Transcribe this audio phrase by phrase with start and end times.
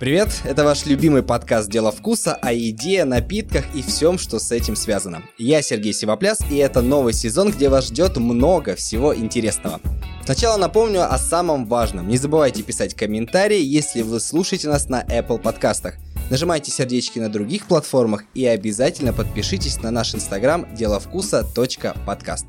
[0.00, 4.74] Привет, это ваш любимый подкаст «Дело вкуса» о еде, напитках и всем, что с этим
[4.74, 5.24] связано.
[5.36, 9.78] Я Сергей Сивопляс, и это новый сезон, где вас ждет много всего интересного.
[10.24, 12.08] Сначала напомню о самом важном.
[12.08, 15.96] Не забывайте писать комментарии, если вы слушаете нас на Apple подкастах.
[16.30, 22.46] Нажимайте сердечки на других платформах и обязательно подпишитесь на наш инстаграм деловкуса.подкаст.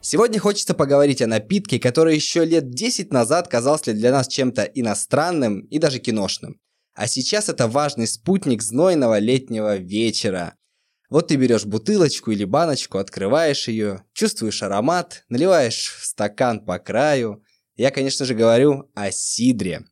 [0.00, 5.62] Сегодня хочется поговорить о напитке, который еще лет 10 назад казался для нас чем-то иностранным
[5.62, 6.60] и даже киношным.
[6.98, 10.56] А сейчас это важный спутник знойного летнего вечера.
[11.08, 17.44] Вот ты берешь бутылочку или баночку, открываешь ее, чувствуешь аромат, наливаешь в стакан по краю.
[17.76, 19.84] Я, конечно же, говорю о сидре.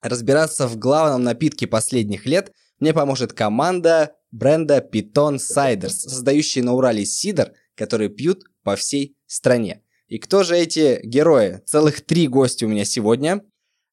[0.00, 7.04] Разбираться в главном напитке последних лет мне поможет команда бренда Python Ciders, создающая на Урале
[7.04, 9.82] сидр, который пьют по всей стране.
[10.06, 11.62] И кто же эти герои?
[11.66, 13.42] Целых три гостя у меня сегодня.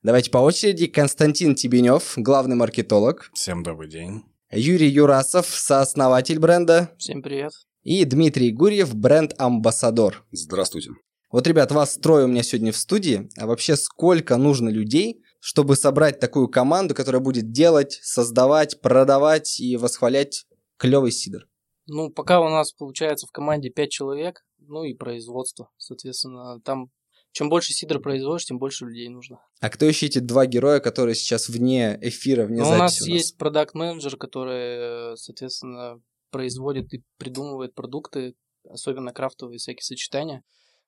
[0.04, 0.88] Давайте по очереди.
[0.88, 3.30] Константин Тибенев, главный маркетолог.
[3.36, 4.24] Всем добрый день.
[4.52, 6.90] Юрий Юрасов, сооснователь бренда.
[6.98, 7.52] Всем привет.
[7.84, 10.26] И Дмитрий Гурьев, бренд-амбассадор.
[10.32, 10.90] Здравствуйте.
[11.32, 13.30] Вот, ребят, вас трое у меня сегодня в студии.
[13.38, 19.78] А вообще сколько нужно людей, чтобы собрать такую команду, которая будет делать, создавать, продавать и
[19.78, 21.48] восхвалять клевый сидр?
[21.86, 26.90] Ну, пока у нас получается в команде 5 человек, ну и производство, соответственно, там
[27.32, 29.40] чем больше сидра производишь, тем больше людей нужно.
[29.60, 32.78] А кто еще эти два героя, которые сейчас вне эфира, вне ну, записи?
[32.78, 36.02] У нас, у нас есть продакт-менеджер, который, соответственно,
[36.32, 38.36] производит и придумывает продукты,
[38.70, 40.44] особенно крафтовые всякие сочетания.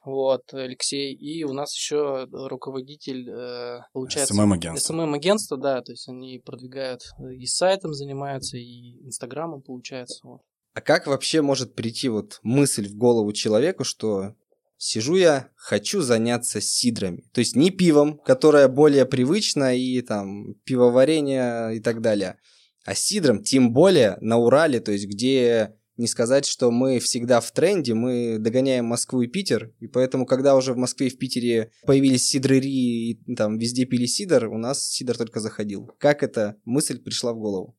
[0.05, 1.13] Вот, Алексей.
[1.13, 4.33] И у нас еще руководитель, э, получается...
[4.33, 4.93] СММ-агентство.
[4.93, 7.03] СММ-агентство, да, то есть они продвигают
[7.37, 10.19] и сайтом занимаются, и инстаграмом, получается.
[10.27, 10.41] Вот.
[10.73, 14.35] А как вообще может прийти вот мысль в голову человеку, что
[14.83, 17.23] сижу я, хочу заняться сидрами.
[17.33, 22.37] То есть не пивом, которое более привычно, и там пивоварение и так далее,
[22.85, 27.51] а сидром, тем более на Урале, то есть где не сказать, что мы всегда в
[27.51, 31.71] тренде, мы догоняем Москву и Питер, и поэтому, когда уже в Москве и в Питере
[31.85, 35.91] появились сидрыри и там везде пили сидр, у нас сидр только заходил.
[35.99, 37.77] Как эта мысль пришла в голову?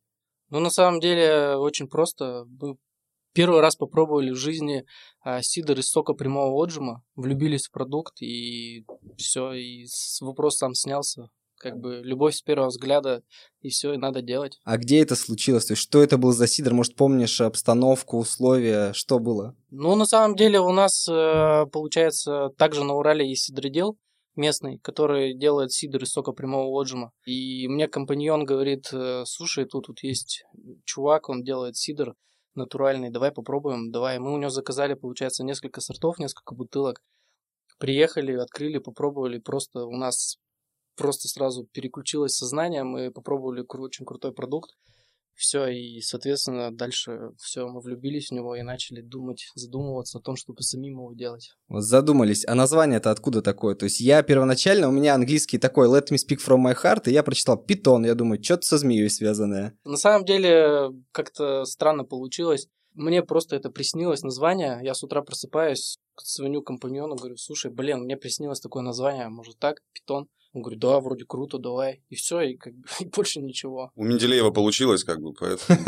[0.50, 2.46] Ну, на самом деле, очень просто.
[3.34, 4.84] Первый раз попробовали в жизни
[5.20, 8.86] а, сидр из сока прямого отжима, влюбились в продукт, и
[9.16, 9.86] все, и
[10.20, 11.28] вопрос сам снялся.
[11.56, 13.22] Как бы любовь с первого взгляда,
[13.60, 14.60] и все, и надо делать.
[14.64, 15.64] А где это случилось?
[15.64, 16.74] То есть, что это был за сидр?
[16.74, 19.56] Может, помнишь обстановку, условия, что было?
[19.70, 23.98] Ну, на самом деле, у нас, э, получается, также на Урале есть сидродел
[24.36, 27.12] местный, который делает сидр из сока прямого отжима.
[27.24, 30.44] И мне компаньон говорит, «Э, слушай, тут, тут есть
[30.84, 32.14] чувак, он делает сидр,
[32.56, 34.18] натуральный, давай попробуем, давай.
[34.18, 37.00] Мы у него заказали, получается, несколько сортов, несколько бутылок.
[37.78, 40.38] Приехали, открыли, попробовали, просто у нас
[40.96, 44.70] просто сразу переключилось сознание, мы попробовали очень крутой продукт.
[45.34, 50.36] Все, и, соответственно, дальше все, мы влюбились в него и начали думать, задумываться о том,
[50.36, 51.50] чтобы самим его делать.
[51.68, 52.44] Вот задумались.
[52.46, 53.74] А название это откуда такое?
[53.74, 57.12] То есть я первоначально, у меня английский такой let me speak from my heart, и
[57.12, 59.76] я прочитал питон, я думаю, что-то со змеей связанное.
[59.84, 62.68] На самом деле, как-то странно получилось.
[62.94, 64.78] Мне просто это приснилось название.
[64.82, 69.80] Я с утра просыпаюсь, звоню компаньону, говорю, слушай, блин, мне приснилось такое название, может так,
[69.92, 70.28] питон.
[70.54, 72.00] Он говорит, да, вроде круто, давай.
[72.10, 73.90] И все, и как бы и больше ничего.
[73.96, 75.80] У Менделеева получилось, как бы, поэтому...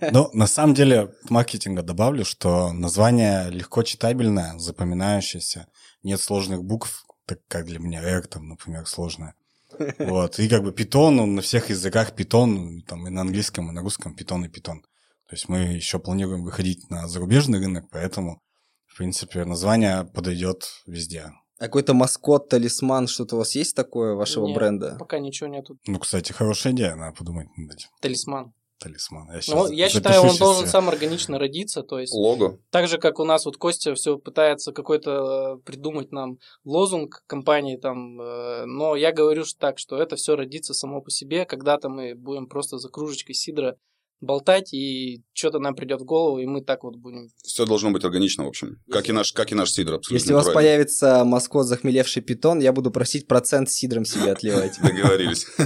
[0.12, 5.68] Ну, на самом деле, маркетинга добавлю, что название легко читабельное, запоминающееся.
[6.02, 9.34] Нет сложных букв, так как для меня R, там, например, сложное.
[9.98, 10.38] Вот.
[10.38, 13.80] И как бы питон, он на всех языках питон, там и на английском, и на
[13.80, 14.82] русском питон и питон.
[15.28, 18.42] То есть мы еще планируем выходить на зарубежный рынок, поэтому,
[18.86, 21.32] в принципе, название подойдет везде.
[21.64, 24.96] А какой-то маскот, талисман, что-то у вас есть такое вашего Нет, бренда?
[24.98, 25.78] Пока ничего нету.
[25.86, 27.88] Ну, кстати, хорошая идея, надо подумать над этим.
[28.02, 28.52] Талисман.
[28.78, 29.30] Талисман.
[29.32, 32.58] Я, Ну, я считаю, он должен сам органично родиться, то есть Лого.
[32.70, 37.78] так же, как у нас вот Костя все пытается какой-то э, придумать нам лозунг компании
[37.78, 42.14] там, э, но я говорю так, что это все родится само по себе, когда-то мы
[42.14, 43.78] будем просто за кружечкой сидра
[44.24, 47.28] болтать, и что-то нам придет в голову, и мы так вот будем.
[47.42, 48.80] Все должно быть органично, в общем.
[48.90, 52.60] Как и наш, как и наш сидр, абсолютно Если у вас появится маскот захмелевший питон,
[52.60, 54.78] я буду просить процент сидром себе отливать.
[54.82, 55.46] Договорились.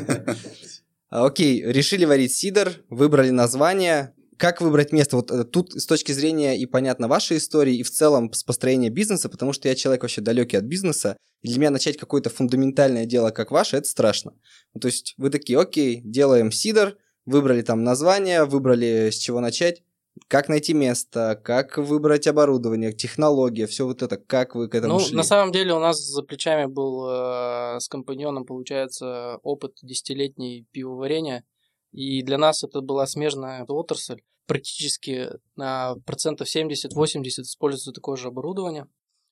[1.11, 4.15] А, Окей, решили варить сидр, выбрали название.
[4.37, 5.17] Как выбрать место?
[5.17, 8.91] Вот э, тут с точки зрения и понятно вашей истории, и в целом с построения
[8.91, 13.07] бизнеса, потому что я человек вообще далекий от бизнеса, и для меня начать какое-то фундаментальное
[13.07, 14.35] дело, как ваше, это страшно.
[14.75, 16.97] Ну, то есть вы такие, окей, делаем сидр,
[17.29, 19.83] выбрали там название, выбрали с чего начать.
[20.27, 25.01] Как найти место, как выбрать оборудование, технология, все вот это, как вы к этому ну,
[25.01, 25.15] шли?
[25.15, 31.45] на самом деле у нас за плечами был э, с компаньоном, получается, опыт десятилетней пивоварения.
[31.93, 34.21] И для нас это была смежная отрасль.
[34.47, 38.89] Практически на процентов 70-80 используется такое же оборудование,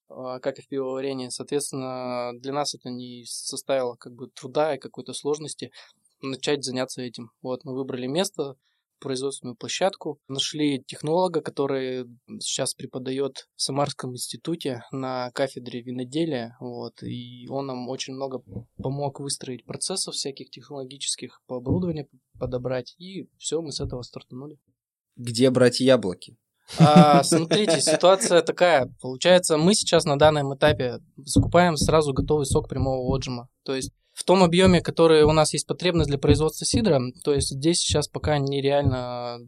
[0.09, 1.31] э, как и в пивоварении.
[1.31, 5.73] Соответственно, для нас это не составило как бы труда и какой-то сложности
[6.21, 7.31] начать заняться этим.
[7.43, 8.57] Вот, мы выбрали место,
[9.01, 10.19] производственную площадку.
[10.29, 12.07] Нашли технолога, который
[12.41, 16.57] сейчас преподает в Самарском институте на кафедре виноделия.
[16.61, 18.43] Вот, и он нам очень много
[18.77, 22.09] помог выстроить процессов всяких технологических по оборудованию
[22.39, 22.95] подобрать.
[22.99, 24.59] И все, мы с этого стартанули.
[25.17, 26.37] Где брать яблоки?
[26.79, 28.93] А, смотрите, ситуация такая.
[29.01, 33.49] Получается, мы сейчас на данном этапе закупаем сразу готовый сок прямого отжима.
[33.65, 37.51] То есть в том объеме, который у нас есть потребность для производства сидра, то есть
[37.51, 39.39] здесь сейчас пока нереально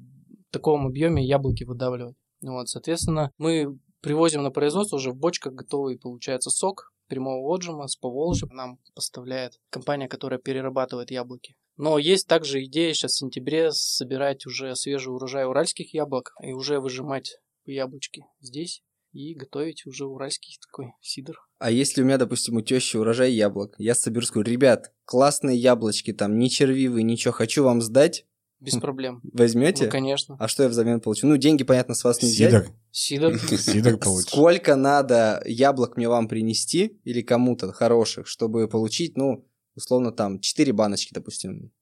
[0.48, 2.16] в таком объеме яблоки выдавливать.
[2.42, 7.96] Вот, соответственно, мы привозим на производство уже в бочках готовый, получается, сок прямого отжима с
[7.96, 11.56] Поволжья нам поставляет компания, которая перерабатывает яблоки.
[11.78, 16.78] Но есть также идея сейчас в сентябре собирать уже свежий урожай уральских яблок и уже
[16.78, 18.82] выжимать яблочки здесь
[19.12, 21.38] и готовить уже уральский такой сидр.
[21.58, 26.12] А если у меня, допустим, у тещи урожай яблок, я соберу, скажу, ребят, классные яблочки,
[26.12, 28.26] там, не червивые, ничего, хочу вам сдать,
[28.60, 29.20] Без проблем.
[29.32, 29.86] возьмете?
[29.86, 30.36] Ну, конечно.
[30.38, 31.26] А что я взамен получу?
[31.26, 32.66] Ну, деньги, понятно, с вас не взять.
[32.92, 33.38] Сидор.
[33.38, 34.30] Сидор получишь.
[34.30, 39.44] Сколько надо яблок мне вам принести или кому-то хороших, чтобы получить, ну,
[39.74, 41.72] условно, там, 4 баночки, допустим.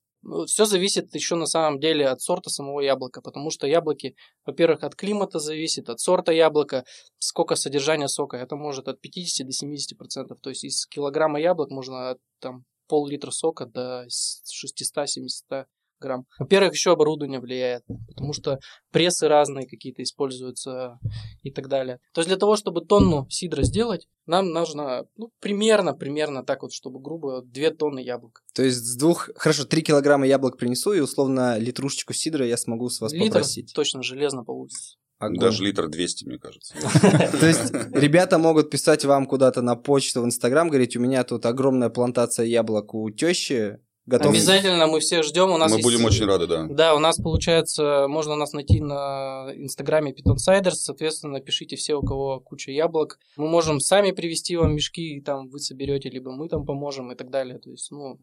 [0.45, 4.15] Все зависит еще на самом деле от сорта самого яблока, потому что яблоки,
[4.45, 6.83] во-первых, от климата зависит, от сорта яблока,
[7.19, 8.37] сколько содержания сока.
[8.37, 10.39] Это может от 50 до 70 процентов.
[10.41, 15.65] То есть из килограмма яблок можно от, там пол-литра сока до 600-700
[15.99, 16.25] грамм.
[16.39, 18.59] Во-первых, еще оборудование влияет, потому что
[18.91, 20.99] прессы разные какие-то используются
[21.43, 21.99] и так далее.
[22.13, 26.73] То есть для того, чтобы тонну сидра сделать, нам нужно ну, примерно, примерно так вот,
[26.73, 28.43] чтобы грубо 2 тонны яблок.
[28.53, 29.29] То есть с двух...
[29.35, 33.73] Хорошо, 3 килограмма яблок принесу, и условно литрушечку сидра я смогу с вас Литр попросить.
[33.73, 34.97] точно железно получится.
[35.19, 35.39] Огонь.
[35.39, 36.75] Даже литр 200, мне кажется.
[37.39, 41.45] То есть ребята могут писать вам куда-то на почту в Инстаграм, говорить, у меня тут
[41.47, 44.31] огромная плантация яблок у тещи, готов...
[44.31, 45.51] Обязательно мы всех ждем.
[45.51, 46.65] У нас Мы есть- будем очень рады, да.
[46.67, 52.01] Да, у нас получается, можно нас найти на инстаграме Python Siders, соответственно, пишите все, у
[52.01, 53.19] кого куча яблок.
[53.35, 57.29] Мы можем сами привезти вам мешки, там вы соберете, либо мы там поможем и так
[57.29, 57.59] далее.
[57.59, 58.19] То есть, ну,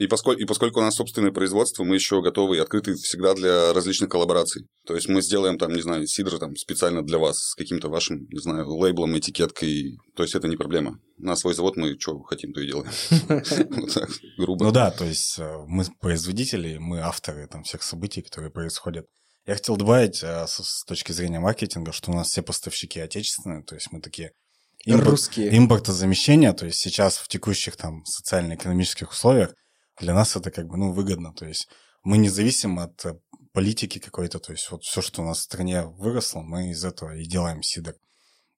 [0.00, 3.74] И поскольку, и поскольку у нас собственное производство, мы еще готовы и открыты всегда для
[3.74, 4.66] различных коллабораций.
[4.86, 8.26] То есть мы сделаем там, не знаю, сидр там специально для вас с каким-то вашим,
[8.30, 9.98] не знаю, лейблом, этикеткой.
[10.16, 10.98] То есть это не проблема.
[11.18, 12.90] На свой завод мы что хотим, то и делаем.
[13.70, 14.08] Вот так,
[14.38, 14.64] грубо.
[14.64, 19.06] Ну да, то есть э, мы производители, мы авторы там всех событий, которые происходят.
[19.44, 23.74] Я хотел добавить э, с, точки зрения маркетинга, что у нас все поставщики отечественные, то
[23.74, 24.32] есть мы такие
[24.86, 25.54] импорт- Русские.
[25.58, 29.54] импортозамещение, то есть сейчас в текущих там социально-экономических условиях
[29.98, 31.68] для нас это как бы, ну, выгодно, то есть
[32.02, 33.18] мы не зависим от э,
[33.52, 37.16] политики какой-то, то есть вот все, что у нас в стране выросло, мы из этого
[37.16, 37.94] и делаем сидр.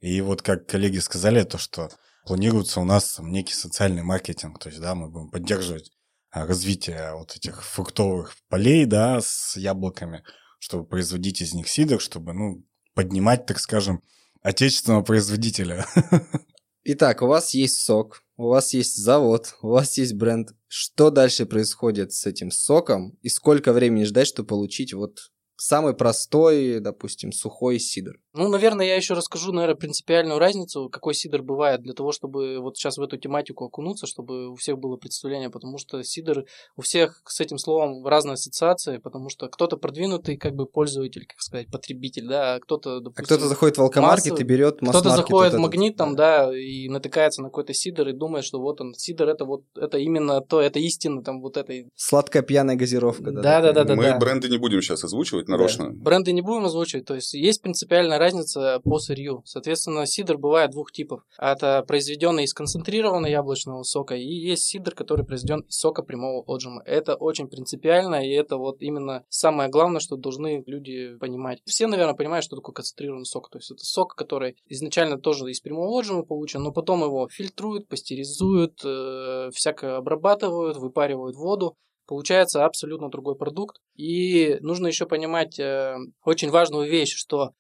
[0.01, 1.91] И вот как коллеги сказали, то, что
[2.27, 5.91] планируется у нас там некий социальный маркетинг, то есть, да, мы будем поддерживать
[6.31, 10.25] а, развитие вот этих фруктовых полей, да, с яблоками,
[10.59, 12.65] чтобы производить из них сидр, чтобы, ну,
[12.95, 14.03] поднимать, так скажем,
[14.43, 15.87] отечественного производителя.
[16.85, 20.51] Итак, у вас есть сок, у вас есть завод, у вас есть бренд.
[20.69, 26.81] Что дальше происходит с этим соком и сколько времени ждать, чтобы получить вот самый простой,
[26.81, 28.22] допустим, сухой сидр?
[28.35, 32.77] Ну, наверное, я еще расскажу, наверное, принципиальную разницу, какой сидр бывает, для того, чтобы вот
[32.77, 36.45] сейчас в эту тематику окунуться, чтобы у всех было представление, потому что сидр
[36.77, 41.41] у всех с этим словом разные ассоциации, потому что кто-то продвинутый, как бы пользователь, как
[41.41, 45.53] сказать, потребитель, да, а кто-то, А допустим, кто-то заходит в алкомаркет и берет Кто-то заходит
[45.53, 48.95] вот в магнит там, да, и натыкается на какой-то сидр и думает, что вот он,
[48.95, 51.89] сидр это вот, это именно то, это истина там вот этой.
[51.97, 53.31] Сладкая пьяная газировка.
[53.31, 53.95] Да, да, да, да.
[53.95, 55.91] Мы бренды не будем сейчас озвучивать нарочно.
[55.91, 59.43] Бренды не будем озвучивать, то есть есть принципиальная разница по сырью.
[59.45, 61.23] Соответственно, сидр бывает двух типов.
[61.39, 66.83] Это произведенный из концентрированного яблочного сока, и есть сидр, который произведен из сока прямого отжима.
[66.87, 71.61] Это очень принципиально, и это вот именно самое главное, что должны люди понимать.
[71.65, 73.51] Все, наверное, понимают, что такое концентрированный сок.
[73.51, 77.89] То есть это сок, который изначально тоже из прямого отжима получен, но потом его фильтруют,
[77.89, 81.77] пастеризуют, э, всяко обрабатывают, выпаривают воду.
[82.07, 83.79] Получается абсолютно другой продукт.
[83.97, 87.53] И нужно еще понимать э, очень важную вещь, что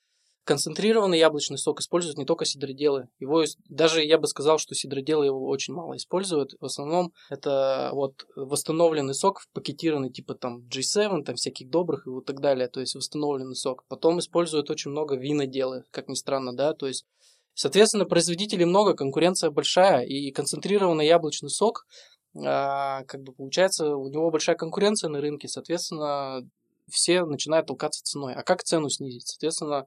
[0.44, 3.08] Концентрированный яблочный сок используют не только сидроделы.
[3.20, 6.54] Его даже я бы сказал, что сидроделы его очень мало используют.
[6.61, 12.25] В основном это вот восстановленный сок, пакетированный типа там G7, там всяких добрых и вот
[12.26, 12.68] так далее.
[12.68, 13.84] То есть восстановленный сок.
[13.88, 16.75] Потом используют очень много виноделы, как ни странно, да.
[16.75, 17.06] То есть
[17.54, 21.84] Соответственно, производителей много, конкуренция большая, и концентрированный яблочный сок,
[22.34, 26.49] а, как бы получается, у него большая конкуренция на рынке, соответственно,
[26.90, 28.34] все начинают толкаться ценой.
[28.34, 29.26] А как цену снизить?
[29.26, 29.87] Соответственно,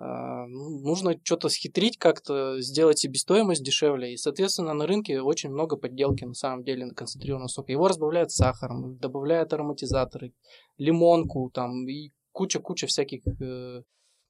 [0.00, 4.12] нужно что-то схитрить, как-то сделать себестоимость дешевле.
[4.12, 7.72] И, соответственно, на рынке очень много подделки на самом деле на концентрированного сока.
[7.72, 10.32] Его разбавляют сахаром, добавляют ароматизаторы,
[10.76, 13.82] лимонку там и куча-куча всяких э,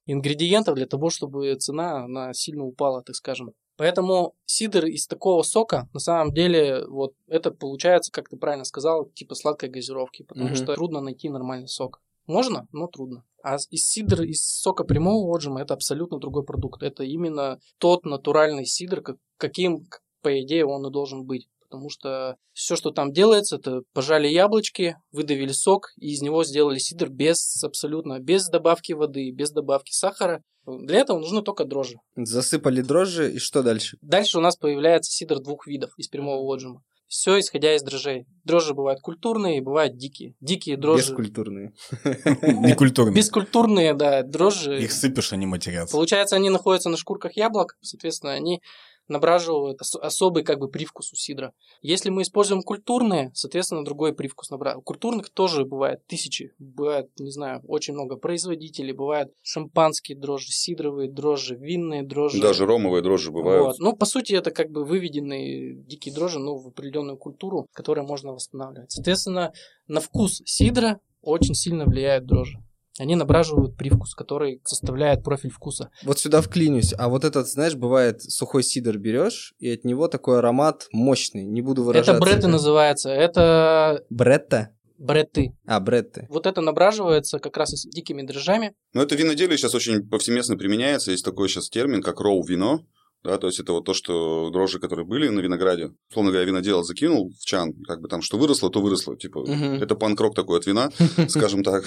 [0.07, 3.51] ингредиентов для того, чтобы цена она сильно упала, так скажем.
[3.77, 9.05] Поэтому сидр из такого сока, на самом деле, вот это получается, как ты правильно сказал,
[9.11, 10.55] типа сладкой газировки, потому mm-hmm.
[10.55, 12.01] что трудно найти нормальный сок.
[12.29, 13.23] Можно, но трудно.
[13.43, 16.83] А из сидра, из сока прямого отжима это абсолютно другой продукт.
[16.83, 19.01] Это именно тот натуральный сидр,
[19.37, 19.87] каким,
[20.21, 21.47] по идее, он и должен быть.
[21.67, 26.77] Потому что все, что там делается, это пожали яблочки, выдавили сок, и из него сделали
[26.77, 30.43] сидр без абсолютно, без добавки воды, без добавки сахара.
[30.67, 31.95] Для этого нужны только дрожжи.
[32.15, 33.97] Засыпали дрожжи, и что дальше?
[34.01, 36.83] Дальше у нас появляется сидр двух видов из прямого отжима.
[37.09, 38.27] Все исходя из дрожжей.
[38.43, 40.35] Дрожжи бывают культурные и бывают дикие.
[40.41, 41.09] Дикие дрожжи...
[41.11, 41.73] Бескультурные.
[42.43, 43.15] Некультурные.
[43.15, 44.79] Бескультурные, да, дрожжи.
[44.79, 45.93] Их сыпешь, они матерятся.
[45.93, 48.61] Получается, они находятся на шкурках яблок, соответственно, они
[49.09, 51.53] набраживают особый как бы привкус у сидра.
[51.81, 54.83] Если мы используем культурные, соответственно, другой привкус набраживают.
[54.83, 61.11] У культурных тоже бывает тысячи, бывает, не знаю, очень много производителей, бывают шампанские дрожжи, сидровые
[61.11, 62.41] дрожжи, винные дрожжи.
[62.41, 63.65] Даже ромовые дрожжи бывают.
[63.65, 63.79] Вот.
[63.79, 68.31] Ну, по сути, это как бы выведенные дикие дрожжи, но в определенную культуру, которую можно
[68.31, 68.91] восстанавливать.
[68.91, 69.51] Соответственно,
[69.87, 72.59] на вкус сидра очень сильно влияют дрожжи
[72.99, 75.89] они набраживают привкус, который составляет профиль вкуса.
[76.03, 76.93] Вот сюда вклинюсь.
[76.97, 81.45] А вот этот, знаешь, бывает сухой сидр берешь, и от него такой аромат мощный.
[81.45, 82.11] Не буду выражаться.
[82.11, 83.09] Это бретты называется.
[83.09, 84.03] Это...
[84.09, 84.71] Бретта?
[84.97, 85.55] Бретты.
[85.65, 86.27] А, бретты.
[86.29, 88.73] Вот это набраживается как раз с дикими дрожжами.
[88.93, 91.11] Ну, это виноделие сейчас очень повсеместно применяется.
[91.11, 92.81] Есть такой сейчас термин, как роу-вино.
[93.23, 96.83] Да, то есть это вот то, что дрожжи, которые были на винограде, условно говоря, винодел
[96.83, 99.17] закинул в чан, как бы там что выросло, то выросло.
[99.17, 99.51] Типа, угу.
[99.51, 100.89] это панкрок такой от вина,
[101.27, 101.83] скажем так.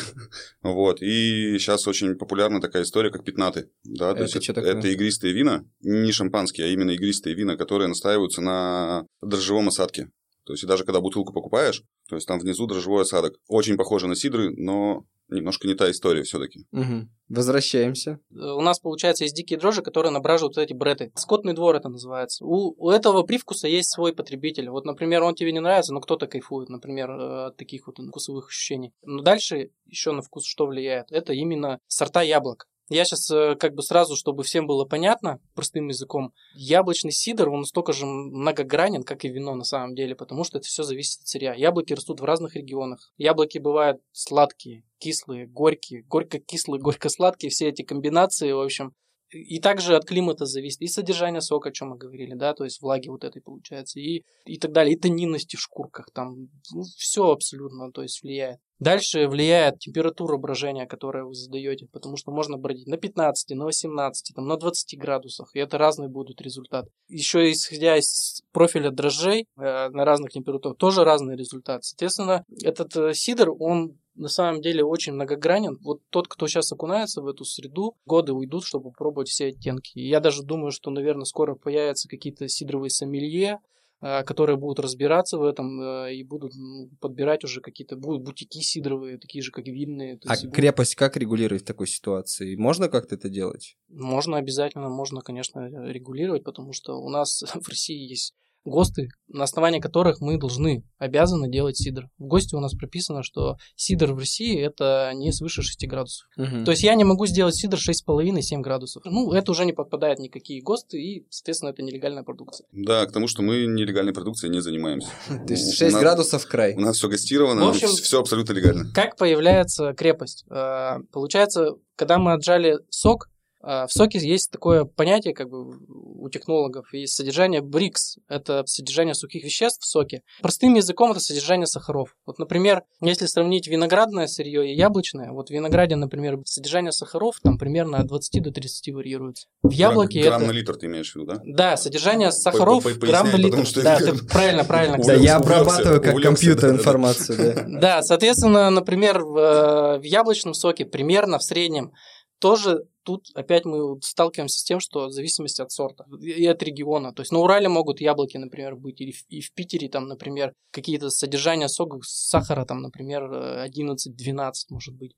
[0.62, 1.00] Вот.
[1.00, 3.70] И сейчас очень популярна такая история, как пятнаты.
[3.84, 8.42] Да, то есть это, это игристые вина, не шампанские, а именно игристые вина, которые настаиваются
[8.42, 10.10] на дрожжевом осадке.
[10.44, 13.34] То есть, и даже когда бутылку покупаешь, то есть там внизу дрожжевой осадок.
[13.48, 16.66] Очень похоже на сидры, но немножко не та история все-таки.
[16.72, 17.08] Угу.
[17.28, 18.18] Возвращаемся.
[18.30, 21.12] У нас, получается, есть дикие дрожжи, которые набраживают вот эти бреты.
[21.14, 22.44] Скотный двор это называется.
[22.44, 24.68] У, у этого привкуса есть свой потребитель.
[24.68, 28.48] Вот, например, он тебе не нравится, но кто-то кайфует, например, э, от таких вот вкусовых
[28.48, 28.92] ощущений.
[29.02, 31.10] Но дальше еще на вкус что влияет?
[31.10, 32.66] Это именно сорта яблок.
[32.92, 37.60] Я сейчас э, как бы сразу, чтобы всем было понятно, простым языком, яблочный сидр, он
[37.60, 41.28] настолько же многогранен, как и вино на самом деле, потому что это все зависит от
[41.28, 41.54] сырья.
[41.54, 43.10] Яблоки растут в разных регионах.
[43.16, 48.92] Яблоки бывают сладкие, кислые, горькие, горько-кислые, горько-сладкие, все эти комбинации, в общем,
[49.32, 52.80] и также от климата зависит, и содержание сока, о чем мы говорили, да, то есть
[52.80, 57.30] влаги вот этой получается, и, и так далее, и тонинности в шкурках, там ну, все
[57.30, 58.58] абсолютно, то есть влияет.
[58.78, 64.34] Дальше влияет температура брожения, которую вы задаете, потому что можно бродить на 15, на 18,
[64.34, 66.88] там, на 20 градусах, и это разные будут результаты.
[67.08, 71.84] Еще исходя из профиля дрожжей э, на разных температурах, тоже разный результат.
[71.84, 75.78] Соответственно, этот э, сидр, он на самом деле очень многогранен.
[75.82, 79.98] Вот тот, кто сейчас окунается в эту среду, годы уйдут, чтобы попробовать все оттенки.
[79.98, 83.60] И я даже думаю, что, наверное, скоро появятся какие-то сидровые сомелье,
[84.00, 86.52] э, которые будут разбираться в этом э, и будут
[87.00, 90.18] подбирать уже какие-то будут бутики сидровые, такие же, как винные.
[90.26, 90.54] А будут...
[90.54, 92.56] крепость как регулировать в такой ситуации?
[92.56, 93.76] Можно как-то это делать?
[93.88, 99.80] Можно обязательно, можно, конечно, регулировать, потому что у нас в России есть ГОСТы, на основании
[99.80, 102.08] которых мы должны, обязаны делать сидр.
[102.18, 106.28] В ГОСТе у нас прописано, что сидр в России это не свыше 6 градусов.
[106.36, 106.64] Угу.
[106.64, 109.02] То есть я не могу сделать сидр 6,5-7 градусов.
[109.04, 112.66] Ну, это уже не подпадает никакие ГОСТы, и, соответственно, это нелегальная продукция.
[112.72, 115.08] Да, к тому, что мы нелегальной продукцией не занимаемся.
[115.28, 116.74] То есть 6 градусов край.
[116.76, 118.92] У нас все гастировано, в общем, все абсолютно легально.
[118.94, 120.44] Как появляется крепость?
[120.48, 123.28] А, получается, когда мы отжали сок,
[123.62, 128.18] в соке есть такое понятие, как бы у технологов, есть содержание БРИКС.
[128.28, 130.22] Это содержание сухих веществ в соке.
[130.40, 132.14] Простым языком это содержание сахаров.
[132.26, 137.58] Вот, например, если сравнить виноградное сырье и яблочное, вот в винограде, например, содержание сахаров там
[137.58, 139.46] примерно от 20 до 30 варьируется.
[139.62, 140.52] В яблоке грамм, грамм это...
[140.52, 141.40] на литр ты имеешь в виду, да?
[141.44, 143.64] Да, сохранение сахаров по, по, грамм на литр.
[143.82, 144.98] Да, ты правильно, правильно.
[144.98, 147.68] Да, я обрабатываю как компьютер информацию.
[147.82, 151.92] Да, соответственно, например, в яблочном соке примерно в среднем
[152.38, 157.12] тоже тут опять мы сталкиваемся с тем, что в зависимости от сорта и от региона.
[157.12, 161.10] То есть на Урале могут яблоки, например, быть, или и в Питере там, например, какие-то
[161.10, 163.30] содержания сока, сахара там, например,
[163.66, 165.12] 11-12 может быть.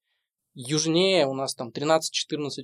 [0.55, 2.01] Южнее у нас там 13-14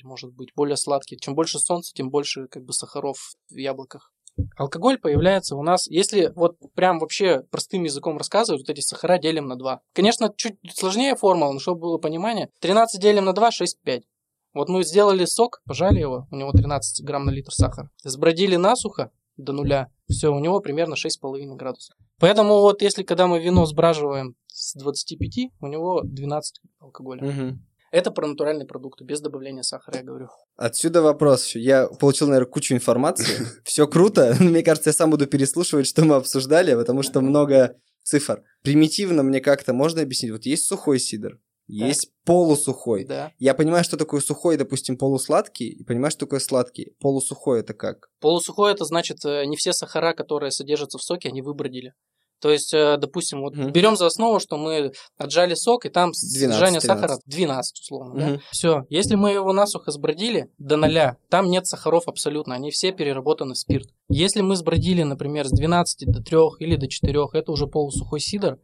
[0.04, 1.18] может быть, более сладкие.
[1.18, 4.12] Чем больше солнца, тем больше как бы сахаров в яблоках.
[4.56, 9.46] Алкоголь появляется у нас, если вот прям вообще простым языком рассказывать, вот эти сахара делим
[9.46, 9.80] на 2.
[9.92, 12.48] Конечно, чуть сложнее формула, но чтобы было понимание.
[12.60, 14.02] 13 делим на 2, 6, 5.
[14.52, 17.90] Вот мы сделали сок, пожали его, у него 13 грамм на литр сахара.
[18.02, 21.96] Сбродили насухо до нуля, все, у него примерно 6,5 градусов.
[22.18, 27.24] Поэтому вот если когда мы вино сбраживаем с 25, у него 12 алкоголя.
[27.24, 27.58] Угу.
[27.92, 30.28] Это про натуральные продукты, без добавления сахара, я говорю.
[30.56, 31.56] Отсюда вопрос.
[31.56, 33.46] Я получил, наверное, кучу информации.
[33.64, 34.36] Все круто.
[34.38, 38.44] Мне кажется, я сам буду переслушивать, что мы обсуждали, потому что много цифр.
[38.62, 40.30] Примитивно мне как-то можно объяснить.
[40.30, 41.38] Вот есть сухой сидр,
[41.70, 43.04] есть полусухой.
[43.04, 43.32] Да.
[43.38, 46.92] Я понимаю, что такое сухой, допустим, полусладкий, и понимаю, что такое сладкий.
[47.00, 48.08] Полусухой это как?
[48.20, 51.92] Полусухой это значит, э, не все сахара, которые содержатся в соке, они выбродили.
[52.40, 53.70] То есть, э, допустим, вот Мгм.
[53.70, 56.86] берем за основу, что мы отжали сок, и там 12, содержание 13.
[56.86, 58.14] сахара 12, условно.
[58.18, 58.26] Да?
[58.28, 58.40] Мгм.
[58.50, 58.86] Все.
[58.88, 63.58] Если мы его насухо сбродили до ноля, там нет сахаров абсолютно, они все переработаны в
[63.58, 63.90] спирт.
[64.08, 68.58] Если мы сбродили, например, с 12 до 3 или до 4, это уже полусухой сидр,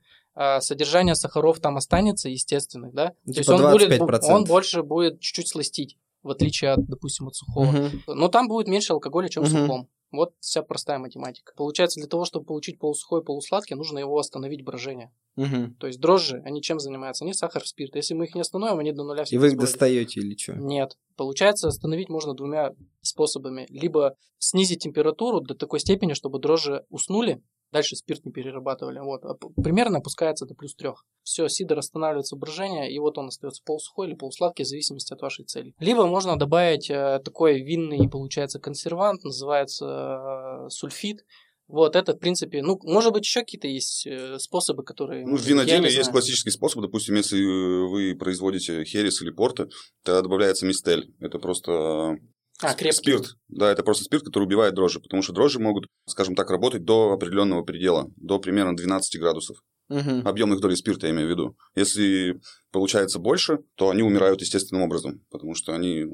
[0.60, 3.12] содержание сахаров там останется естественных, да?
[3.24, 4.20] Ну, То есть типа он, будет, 25%.
[4.30, 7.66] он больше будет чуть-чуть сластить, в отличие от, допустим, от сухого.
[7.66, 8.02] Мгм.
[8.06, 9.62] Но там будет меньше алкоголя, чем в Мгм.
[9.66, 9.88] сухом.
[10.12, 11.52] Вот вся простая математика.
[11.56, 15.10] Получается, для того, чтобы получить полусухой и полусладкий, нужно его остановить брожение.
[15.34, 15.74] Мгм.
[15.74, 17.24] То есть дрожжи, они чем занимаются?
[17.24, 17.96] Они сахар, спирт.
[17.96, 20.52] Если мы их не остановим, они до нуля И все вы их достаете или что?
[20.54, 20.96] Нет.
[21.16, 23.66] Получается, остановить можно двумя способами.
[23.68, 27.42] Либо снизить температуру до такой степени, чтобы дрожжи уснули,
[27.72, 28.98] дальше спирт не перерабатывали.
[28.98, 29.24] Вот.
[29.24, 31.04] А примерно опускается до плюс трех.
[31.22, 35.44] Все, сидр останавливается брожение, и вот он остается полусухой или полусладкий, в зависимости от вашей
[35.44, 35.74] цели.
[35.78, 41.24] Либо можно добавить э, такой винный, получается, консервант, называется э, сульфид.
[41.68, 45.26] Вот это, в принципе, ну, может быть, еще какие-то есть э, способы, которые...
[45.26, 46.80] Ну, в не есть классический способ.
[46.82, 49.68] Допустим, если э, вы производите херес или порто,
[50.04, 51.12] то добавляется мистель.
[51.18, 52.18] Это просто
[52.62, 52.96] А, крепкий.
[52.96, 53.36] Спирт.
[53.48, 57.12] Да, это просто спирт, который убивает дрожжи, потому что дрожжи могут, скажем так, работать до
[57.12, 59.58] определенного предела, до примерно 12 градусов.
[59.88, 60.26] Мгм.
[60.26, 61.56] Объемных долей спирта, я имею в виду.
[61.76, 62.40] Если
[62.72, 66.04] получается больше, то они умирают естественным образом, потому что они...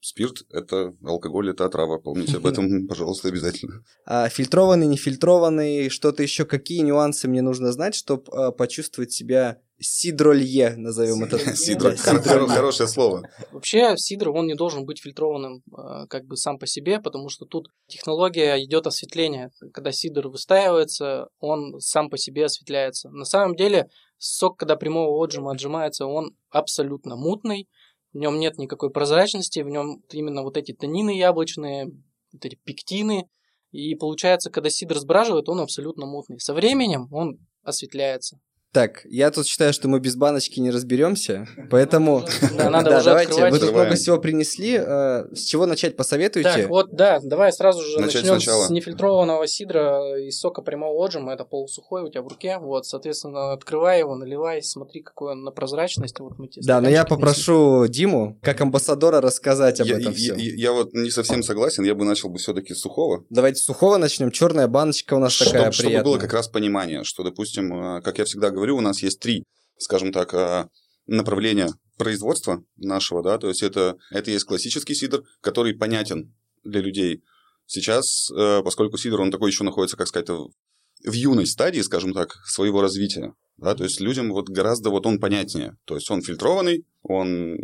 [0.00, 1.98] спирт– это алкоголь, это отрава.
[1.98, 3.84] Помните об этом, пожалуйста, обязательно.
[4.06, 11.24] А фильтрованный, нефильтрованный, что-то еще, какие нюансы мне нужно знать, чтобы почувствовать себя сидролье, назовем
[11.24, 11.38] это.
[11.56, 11.96] Сидро.
[11.96, 13.28] Хорошее слово.
[13.50, 17.46] Вообще сидр, он не должен быть фильтрованным э, как бы сам по себе, потому что
[17.46, 19.50] тут технология идет осветление.
[19.72, 23.08] Когда сидр выстаивается, он сам по себе осветляется.
[23.10, 27.68] На самом деле сок, когда прямого отжима отжимается, он абсолютно мутный,
[28.12, 31.86] в нем нет никакой прозрачности, в нем именно вот эти танины яблочные,
[32.32, 33.28] вот эти пектины.
[33.70, 36.40] И получается, когда сидр сбраживает, он абсолютно мутный.
[36.40, 38.40] Со временем он осветляется.
[38.72, 42.24] Так, я тут считаю, что мы без баночки не разберемся, поэтому...
[42.56, 43.52] Да, надо Да, уже давайте, открывать.
[43.52, 44.76] вы тут много всего принесли.
[44.80, 46.48] э, С чего начать, посоветуйте?
[46.52, 48.66] Так, вот, да, давай сразу же Начать начнем сначала.
[48.66, 51.32] с нефильтрованного сидра из сока прямого отжима.
[51.32, 52.58] Это полусухой у тебя в руке.
[52.60, 56.20] Вот, соответственно, открывай его, наливай, смотри, какой он на прозрачность.
[56.20, 60.16] Вот мы тебе Да, но я попрошу Диму, как амбассадора, рассказать об Я, этом я-
[60.16, 60.36] всем.
[60.36, 63.24] я- я вот не совсем согласен, я бы начал бы все-таки с сухого.
[63.30, 64.30] Давайте с сухого начнем.
[64.30, 66.12] Черная баночка у нас такая Чтоб- чтобы приятная.
[66.12, 69.44] было как раз понимание, что, допустим, э, как я всегда говорю, у нас есть три,
[69.78, 70.68] скажем так, э,
[71.06, 77.22] направления производства нашего, да, то есть это, это есть классический сидр, который понятен для людей.
[77.66, 82.34] Сейчас, э, поскольку сидр, он такой еще находится, как сказать, в юной стадии, скажем так,
[82.46, 86.84] своего развития, да, то есть людям вот гораздо вот он понятнее, то есть он фильтрованный,
[87.02, 87.56] он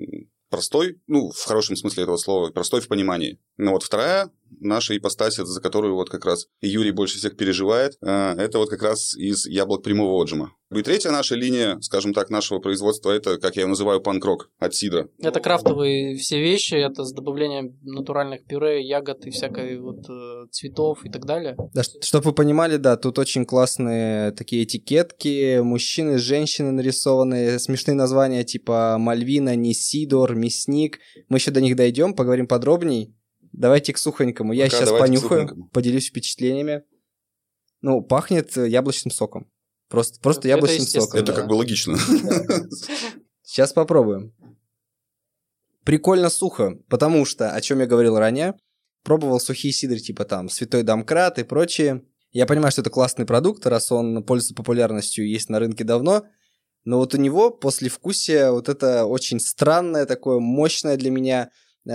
[0.51, 3.39] простой, ну, в хорошем смысле этого слова, простой в понимании.
[3.57, 4.31] Но вот вторая
[4.61, 8.59] наша ипостась, это за которую вот как раз и Юрий больше всех переживает, э, это
[8.59, 10.53] вот как раз из яблок прямого отжима.
[10.75, 14.75] И третья наша линия, скажем так, нашего производства, это, как я его называю, панкрок от
[14.75, 15.09] сидра.
[15.21, 21.05] Это крафтовые все вещи, это с добавлением натуральных пюре, ягод и всякой вот э, цветов
[21.05, 21.57] и так далее.
[21.73, 28.43] Да, чтобы вы понимали, да, тут очень классные такие этикетки, мужчины, женщины нарисованные, смешные названия
[28.43, 30.99] типа Мальвина, Нисидор, Мясник.
[31.29, 33.15] Мы еще до них дойдем, поговорим подробней.
[33.57, 34.53] Давайте к сухонькому.
[34.53, 36.85] Я Пока сейчас понюхаю, поделюсь впечатлениями.
[37.81, 39.51] Ну, пахнет э, яблочным соком.
[39.89, 41.21] Просто, просто Это яблочным соком.
[41.21, 41.41] Это да.
[41.41, 41.97] как бы логично.
[43.43, 44.35] Сейчас попробуем.
[45.85, 48.59] Прикольно сухо, потому что, о чем я говорил ранее,
[49.05, 52.03] пробовал сухие сидры типа там Святой Домкрат и прочие.
[52.33, 56.27] Я понимаю, что это классный продукт, раз он пользуется популярностью и есть на рынке давно,
[56.85, 61.51] но вот у него после вкусия вот это очень странное такое, мощное для меня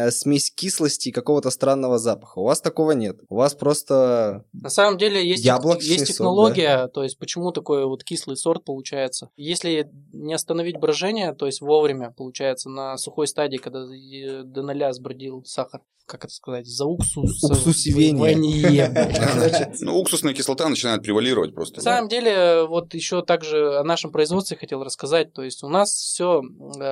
[0.09, 2.39] смесь кислости и какого-то странного запаха.
[2.39, 3.19] У вас такого нет.
[3.29, 4.45] У вас просто...
[4.53, 9.29] На самом деле есть, есть технология, то есть почему такой вот кислый сорт получается.
[9.35, 14.93] Если не остановить брожение, то есть вовремя, получается, на сухой стадии, когда э, до ноля
[14.93, 17.41] сбродил сахар, как это сказать, за уксус.
[17.43, 18.89] Уксусивение.
[18.93, 21.77] Короче, Ну, уксусная кислота начинает превалировать просто.
[21.77, 25.33] На самом деле, вот еще также о нашем производстве хотел рассказать.
[25.33, 26.41] То есть у нас все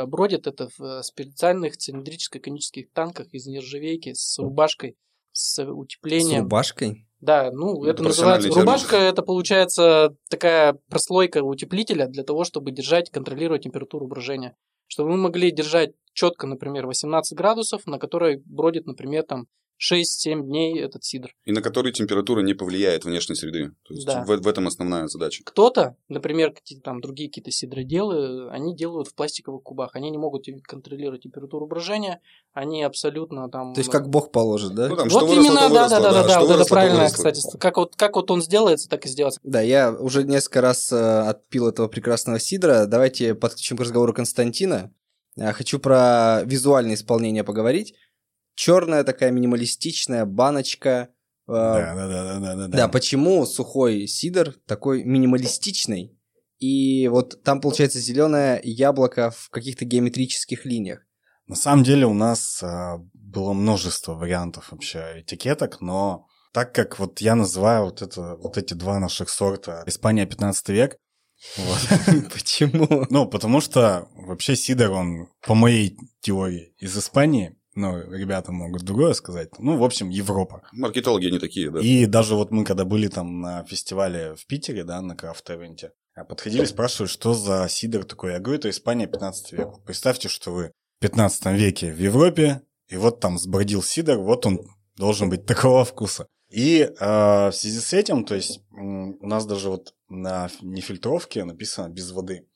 [0.08, 4.95] бродит это в э, специальных цилиндрическо-конических танках из нержавейки с рубашкой,
[5.32, 6.43] с С утеплением.
[6.43, 7.05] рубашкой?
[7.21, 8.62] Да, ну это Профессиональный называется термин.
[8.62, 8.95] рубашка.
[8.95, 14.55] Это получается такая прослойка утеплителя для того, чтобы держать, контролировать температуру брожения,
[14.89, 19.47] чтобы мы могли держать четко, например, 18 градусов, на которой бродит, например, там
[19.79, 21.33] 6-7 дней этот сидр.
[21.45, 23.71] И на который температура не повлияет внешней среды.
[23.87, 24.23] То есть Да.
[24.23, 25.43] в, в этом основная задача.
[25.45, 29.95] Кто-то, например, какие-то там другие какие-то сидроделы, они делают в пластиковых кубах.
[29.95, 32.21] Они не могут контролировать температуру брожения.
[32.53, 33.73] Они абсолютно там...
[33.73, 34.89] То есть как бог положит, да?
[34.89, 36.73] Ну, там, что вот выросло, именно, да, выросло, да, да, да, что вот это выросло,
[36.75, 37.15] правильно, выросло.
[37.15, 37.57] кстати.
[37.57, 39.39] Как вот, как вот он сделается, так и сделается.
[39.43, 42.85] Да, я уже несколько раз э, отпил этого прекрасного сидра.
[42.85, 44.91] Давайте подключим к разговору Константина.
[45.35, 47.95] Я хочу про визуальное исполнение поговорить.
[48.59, 51.07] Черная такая минималистичная баночка.
[51.47, 56.19] э, Да, да, да, да, да, Да, почему сухой сидр такой минималистичный?
[56.57, 60.99] И вот там получается зеленое яблоко в каких-то геометрических линиях.
[61.47, 67.21] На самом деле у нас а, было множество вариантов вообще этикеток, но так как вот
[67.21, 70.97] я называю вот, это, вот эти два наших сорта Испания 15 век,
[71.55, 71.79] вот,
[72.33, 73.05] Почему?
[73.09, 79.13] ну, потому что вообще Сидор, он, по моей теории, из Испании, ну, ребята могут другое
[79.13, 80.63] сказать, ну, в общем, Европа.
[80.71, 81.79] Маркетологи они такие, да.
[81.79, 86.23] И даже вот мы, когда были там на фестивале в Питере, да, на крафт-эвенте, а
[86.25, 88.34] подходили, спрашивали, что за сидр такой.
[88.34, 89.84] Я говорю, это Испания 15 век.
[89.86, 94.60] Представьте, что вы в 15 веке в Европе, и вот там сбродил сидр, вот он
[94.95, 96.27] должен быть такого вкуса.
[96.49, 101.89] И э, в связи с этим, то есть у нас даже вот на нефильтровке написано
[101.89, 102.47] без воды.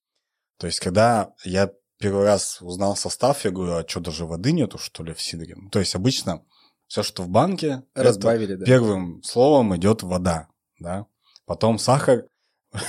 [0.57, 1.71] То есть когда я
[2.03, 5.55] первый раз узнал состав, я говорю, а что, даже воды нету, что ли, в сидре?
[5.55, 6.43] Ну, То есть обычно
[6.87, 8.65] все, что в банке, Разбавили, да.
[8.65, 11.05] Первым словом идет вода, да.
[11.45, 12.25] Потом сахар,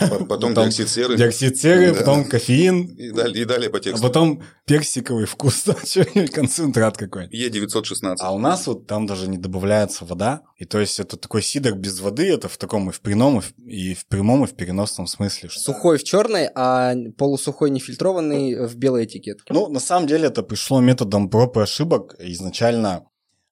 [0.00, 1.16] Потом Потом диоксид серы.
[1.16, 1.98] диоксид серы, Да.
[1.98, 4.02] потом кофеин, И далее, и далее по а тексту.
[4.06, 5.74] потом персиковый вкус, да,
[6.32, 7.34] концентрат какой-нибудь.
[7.38, 8.16] Е916.
[8.20, 11.74] А у нас вот там даже не добавляется вода, и то есть это такой сидр
[11.74, 14.54] без воды, это в таком и в прямом, и в, и в прямом, и в
[14.54, 15.48] переносном смысле.
[15.50, 19.52] что- Сухой в черной, а полусухой нефильтрованный в белой этикетке.
[19.52, 22.14] Ну, на самом деле это пришло методом проб и ошибок.
[22.18, 23.04] Изначально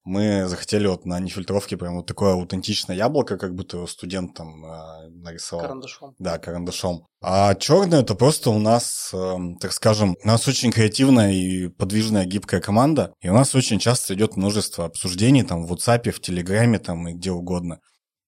[0.04, 4.64] мы захотели вот на нефильтровке прям вот такое аутентичное яблоко, как будто его студент там
[4.64, 5.64] э, нарисовал.
[5.64, 6.14] Карандашом.
[6.18, 7.06] Да, карандашом.
[7.20, 12.24] А черное это просто у нас, эм, так скажем, у нас очень креативная и подвижная
[12.24, 16.80] гибкая команда, и у нас очень часто идет множество обсуждений там в WhatsApp, в Телеграме
[16.80, 17.78] там и где угодно.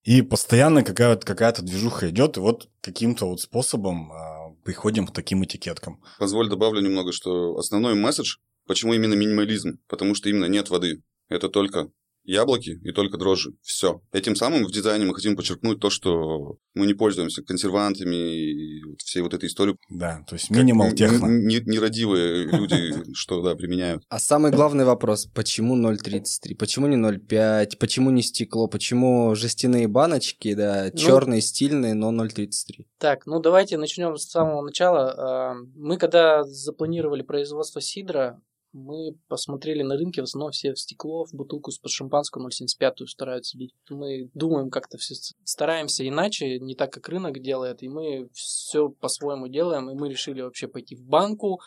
[0.04, 5.44] И постоянно какая-то какая движуха идет, и вот каким-то вот способом э, приходим к таким
[5.44, 6.00] этикеткам.
[6.18, 9.80] Позволь добавлю немного, что основной месседж, почему именно минимализм?
[9.88, 11.02] Потому что именно нет воды.
[11.28, 11.88] Это только
[12.26, 13.52] яблоки и только дрожжи.
[13.62, 14.00] Все.
[14.12, 19.00] Этим самым в дизайне мы хотим подчеркнуть то, что мы не пользуемся консервантами и вот
[19.00, 19.76] всей вот этой историей.
[19.90, 21.26] Да, то есть минимал техно.
[21.26, 24.02] Нерадивые люди, что, да, применяют.
[24.08, 26.54] А самый главный вопрос, почему 0,33?
[26.58, 27.76] Почему не 0,5?
[27.78, 28.68] Почему не стекло?
[28.68, 32.86] Почему жестяные баночки, да, Ну- черные, стильные, но 0,33?
[32.98, 35.50] Так, ну давайте начнем с самого начала.
[35.50, 38.40] А, Мы когда запланировали производство сидра,
[38.74, 43.56] мы посмотрели на рынке, в основном все в стекло, в бутылку из-под шампанского 0,75 стараются
[43.56, 43.72] лить.
[43.88, 49.48] Мы думаем как-то все, стараемся иначе, не так, как рынок делает, и мы все по-своему
[49.48, 51.60] делаем, и мы решили вообще пойти в банку,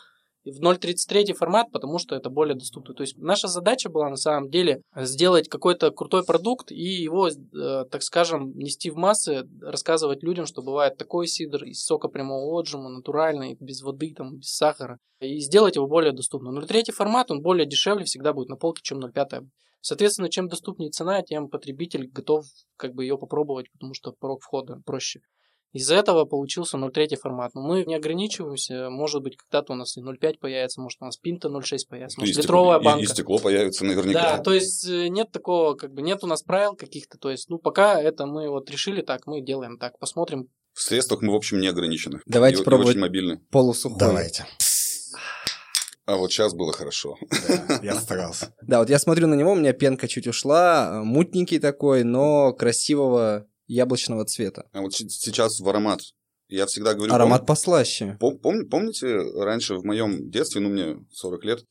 [0.51, 2.93] в 0.33 формат, потому что это более доступно.
[2.93, 7.85] То есть наша задача была на самом деле сделать какой-то крутой продукт и его, э,
[7.89, 12.89] так скажем, нести в массы, рассказывать людям, что бывает такой сидр из сока прямого отжима,
[12.89, 16.57] натуральный, без воды, там, без сахара, и сделать его более доступным.
[16.57, 19.47] 0.3 формат, он более дешевле всегда будет на полке, чем 0.5.
[19.81, 24.81] Соответственно, чем доступнее цена, тем потребитель готов как бы ее попробовать, потому что порог входа
[24.85, 25.21] проще.
[25.73, 27.53] Из-за этого получился 0.3 формат.
[27.53, 28.89] Но мы не ограничиваемся.
[28.89, 32.21] Может быть, когда-то у нас и 0.5 появится, может, у нас пинта 0.6 появится, И
[32.21, 33.03] может, литровая и- банка.
[33.03, 34.37] И, стекло появится наверняка.
[34.37, 37.17] Да, то есть э, нет такого, как бы нет у нас правил каких-то.
[37.17, 39.99] То есть, ну, пока это мы вот решили так, мы делаем так.
[39.99, 40.47] Посмотрим.
[40.73, 42.21] В средствах мы, в общем, не ограничены.
[42.25, 42.91] Давайте И- и пробовать.
[42.91, 43.39] очень мобильны.
[43.51, 43.97] Полусухой.
[43.99, 44.45] Давайте.
[46.05, 47.17] А вот сейчас было хорошо.
[47.67, 48.53] Да, я старался.
[48.61, 53.45] Да, вот я смотрю на него, у меня пенка чуть ушла, мутненький такой, но красивого
[53.67, 54.67] яблочного цвета.
[54.73, 56.01] А вот сейчас в аромат.
[56.49, 57.13] Я всегда говорю...
[57.13, 58.17] Аромат послаще.
[58.21, 61.65] Пом- пом- помните, раньше в моем детстве, ну, мне 40 лет,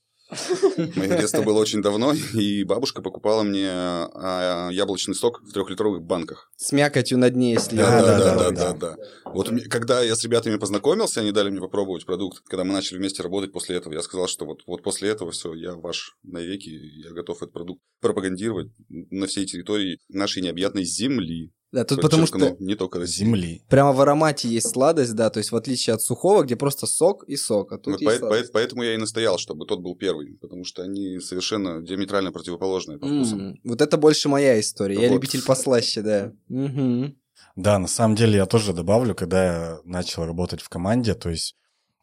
[0.96, 6.50] Мое детство было очень давно, и бабушка покупала мне а, яблочный сок в трехлитровых банках.
[6.56, 7.76] С мякотью на дне, если...
[7.76, 8.96] Да, да, да, да.
[9.24, 12.40] Вот когда я с ребятами познакомился, они дали мне попробовать продукт.
[12.48, 15.54] Когда мы начали вместе работать после этого, я сказал, что вот, вот после этого все,
[15.54, 21.52] я ваш навеки, я готов этот продукт пропагандировать на всей территории нашей необъятной земли.
[21.72, 23.62] Да, тут потому что не только земли.
[23.68, 27.24] Прямо в аромате есть сладость, да, то есть в отличие от сухого, где просто сок
[27.24, 30.36] и сок, а тут вот есть по- поэтому я и настоял, чтобы тот был первый,
[30.40, 33.36] потому что они совершенно диаметрально противоположные по вкусу.
[33.36, 33.54] Mm-hmm.
[33.64, 34.96] Вот это больше моя история.
[34.96, 35.02] Вот.
[35.02, 36.32] Я любитель послаще, да.
[36.50, 37.14] Mm-hmm.
[37.56, 41.56] Да, на самом деле я тоже добавлю, когда я начал работать в команде, то есть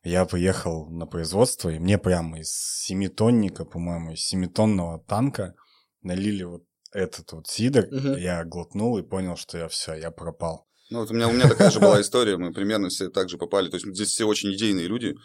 [0.04, 5.56] я поехал на производство, и мне прямо из семитонника, по-моему, из семитонного танка
[6.02, 8.16] налили вот этот вот сидр, угу.
[8.16, 10.68] я глотнул и понял, что я все, я пропал.
[10.90, 13.38] Ну вот у меня, у меня такая же была история, мы примерно все так же
[13.38, 13.70] попали.
[13.70, 15.16] То есть здесь все очень идейные люди,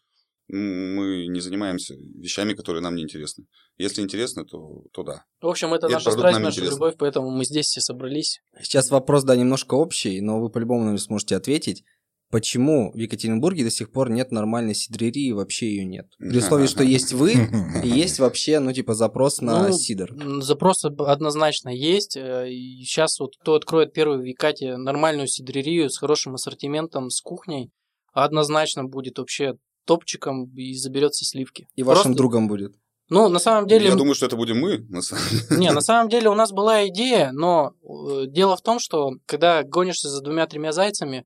[0.48, 3.44] мы не занимаемся вещами, которые нам не интересны.
[3.76, 5.24] Если интересно, то, то да.
[5.42, 6.74] В общем, это и наша страсть, наша интересно.
[6.74, 8.40] любовь, поэтому мы здесь все собрались.
[8.60, 11.84] Сейчас вопрос, да, немножко общий, но вы по-любому сможете ответить
[12.30, 16.08] почему в Екатеринбурге до сих пор нет нормальной сидрерии, вообще ее нет.
[16.18, 17.32] При условии, что есть вы,
[17.84, 20.14] и есть вообще, ну, типа, запрос на ну, сидр.
[20.42, 22.16] Запрос однозначно есть.
[22.16, 27.20] Э, и сейчас вот кто откроет первый в Екате нормальную сидрерию с хорошим ассортиментом, с
[27.20, 27.70] кухней,
[28.12, 31.66] однозначно будет вообще топчиком и заберет все сливки.
[31.74, 32.00] И Просто...
[32.00, 32.74] вашим другом будет.
[33.10, 33.86] Ну, на самом деле...
[33.86, 34.78] Я думаю, что это будем мы.
[34.90, 35.24] На самом...
[35.58, 39.62] Не, на самом деле у нас была идея, но э, дело в том, что когда
[39.62, 41.24] гонишься за двумя-тремя зайцами,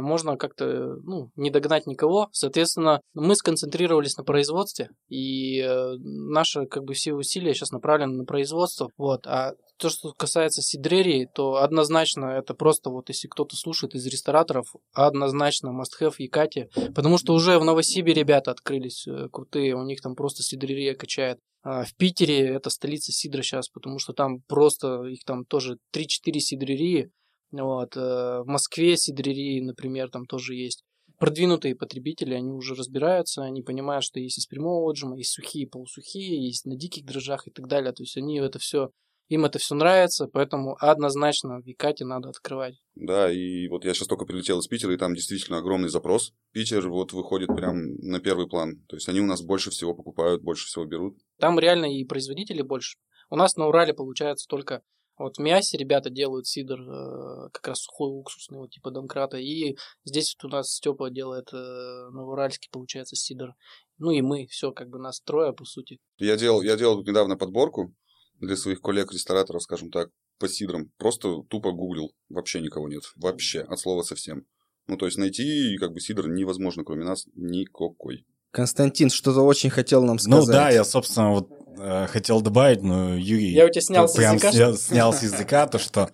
[0.00, 2.28] можно как-то ну, не догнать никого.
[2.32, 8.24] Соответственно, мы сконцентрировались на производстве, и э, наши как бы все усилия сейчас направлены на
[8.24, 8.90] производство.
[8.96, 9.26] Вот.
[9.26, 14.74] А то, что касается сидрерии, то однозначно это просто вот если кто-то слушает из рестораторов,
[14.92, 20.14] однозначно must-have Якате, потому что уже в Новосибе ребята открылись э, крутые, у них там
[20.14, 21.38] просто сидрерия качает.
[21.64, 26.38] А в Питере это столица сидра сейчас, потому что там просто их там тоже 3-4
[26.38, 27.10] сидрерии,
[27.52, 27.96] вот.
[27.96, 30.84] Э, в Москве сидрерии, например, там тоже есть.
[31.18, 36.46] Продвинутые потребители, они уже разбираются, они понимают, что есть из прямого отжима, есть сухие, полусухие,
[36.46, 37.92] есть на диких дрожжах и так далее.
[37.92, 38.90] То есть они это все
[39.28, 42.74] им это все нравится, поэтому однозначно в Викате надо открывать.
[42.94, 46.34] Да, и вот я сейчас только прилетел из Питера, и там действительно огромный запрос.
[46.52, 48.84] Питер вот выходит прям на первый план.
[48.88, 51.16] То есть они у нас больше всего покупают, больше всего берут.
[51.38, 52.98] Там реально и производители больше.
[53.30, 54.82] У нас на Урале получается только
[55.18, 59.36] вот в Миасе ребята делают сидр э, как раз сухой уксусный, вот типа домкрата.
[59.36, 63.54] И здесь вот у нас Степа делает э, новоуральский, получается, сидр.
[63.98, 65.98] Ну и мы, все, как бы нас трое, по сути.
[66.18, 67.94] Я делал, я делал недавно подборку
[68.40, 70.90] для своих коллег-рестораторов, скажем так, по сидрам.
[70.96, 72.12] Просто тупо гуглил.
[72.28, 73.02] Вообще никого нет.
[73.16, 74.46] Вообще, от слова совсем.
[74.88, 78.26] Ну, то есть найти как бы сидр невозможно, кроме нас, никакой.
[78.52, 80.46] Константин что-то очень хотел нам сказать.
[80.46, 84.12] Ну да, я, собственно, вот э, хотел добавить, но Юрий я у тебя снял с
[84.12, 86.10] прям языка, снял, снял с языка то, что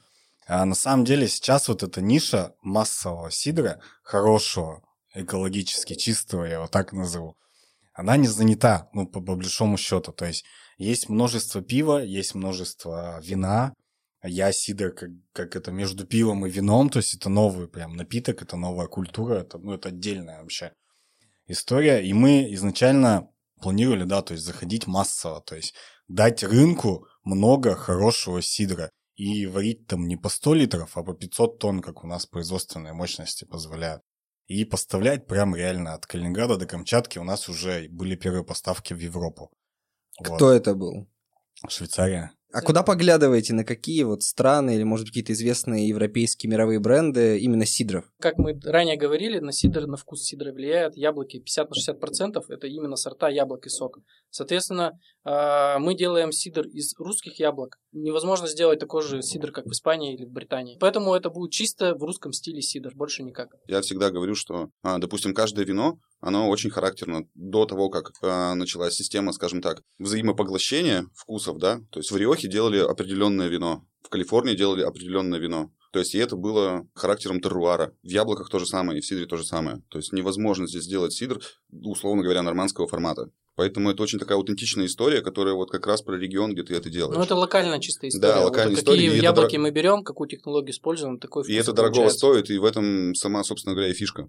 [0.47, 4.83] а, на самом деле сейчас вот эта ниша массового сидра, хорошего,
[5.15, 7.37] экологически чистого, я его так назову,
[7.93, 10.13] она не занята, ну, по, по большому счету.
[10.13, 10.45] То есть
[10.79, 13.75] есть множество пива, есть множество вина,
[14.23, 18.43] я сидр как, как это между пивом и вином, то есть это новый прям напиток,
[18.43, 20.73] это новая культура, это, ну, это отдельная вообще
[21.49, 22.05] история.
[22.05, 23.29] И мы изначально
[23.61, 25.75] планировали, да, то есть заходить массово, то есть
[26.07, 31.59] дать рынку много хорошего сидра и варить там не по 100 литров, а по 500
[31.59, 34.03] тонн, как у нас производственные мощности позволяют.
[34.47, 38.99] И поставлять прям реально от Калининграда до Камчатки у нас уже были первые поставки в
[38.99, 39.51] Европу.
[40.23, 40.53] Кто вот.
[40.53, 41.07] это был?
[41.69, 42.33] Швейцария.
[42.51, 43.53] А куда поглядываете?
[43.53, 48.05] На какие вот страны или, может, какие-то известные европейские мировые бренды именно сидров?
[48.21, 52.45] Как мы ранее говорили, на сидр, на вкус сидра влияют яблоки 50 на 60%.
[52.49, 53.99] Это именно сорта яблок и сок.
[54.31, 57.79] Соответственно, а, мы делаем сидр из русских яблок.
[57.93, 60.79] Невозможно сделать такой же сидр, как в Испании или в Британии.
[60.81, 63.49] Поэтому это будет чисто в русском стиле сидр, больше никак.
[63.67, 68.55] Я всегда говорю, что, а, допустим, каждое вино оно очень характерно до того, как э,
[68.55, 74.09] началась система, скажем так, взаимопоглощения вкусов, да, то есть в Риохе делали определенное вино, в
[74.09, 77.95] Калифорнии делали определенное вино, то есть и это было характером терруара.
[78.03, 79.83] В яблоках то же самое, и в сидре то же самое.
[79.89, 81.41] То есть невозможно здесь сделать сидр,
[81.73, 83.31] условно говоря, нормандского формата.
[83.57, 86.91] Поэтому это очень такая аутентичная история, которая вот как раз про регион, где ты это
[86.91, 87.17] делаешь.
[87.17, 88.35] Ну, это локальная чистая история.
[88.35, 89.07] Да, локальная вот история.
[89.07, 89.61] Какие яблоки дор...
[89.63, 93.75] мы берем, какую технологию используем, такой И это дорого стоит, и в этом сама, собственно
[93.75, 94.29] говоря, и фишка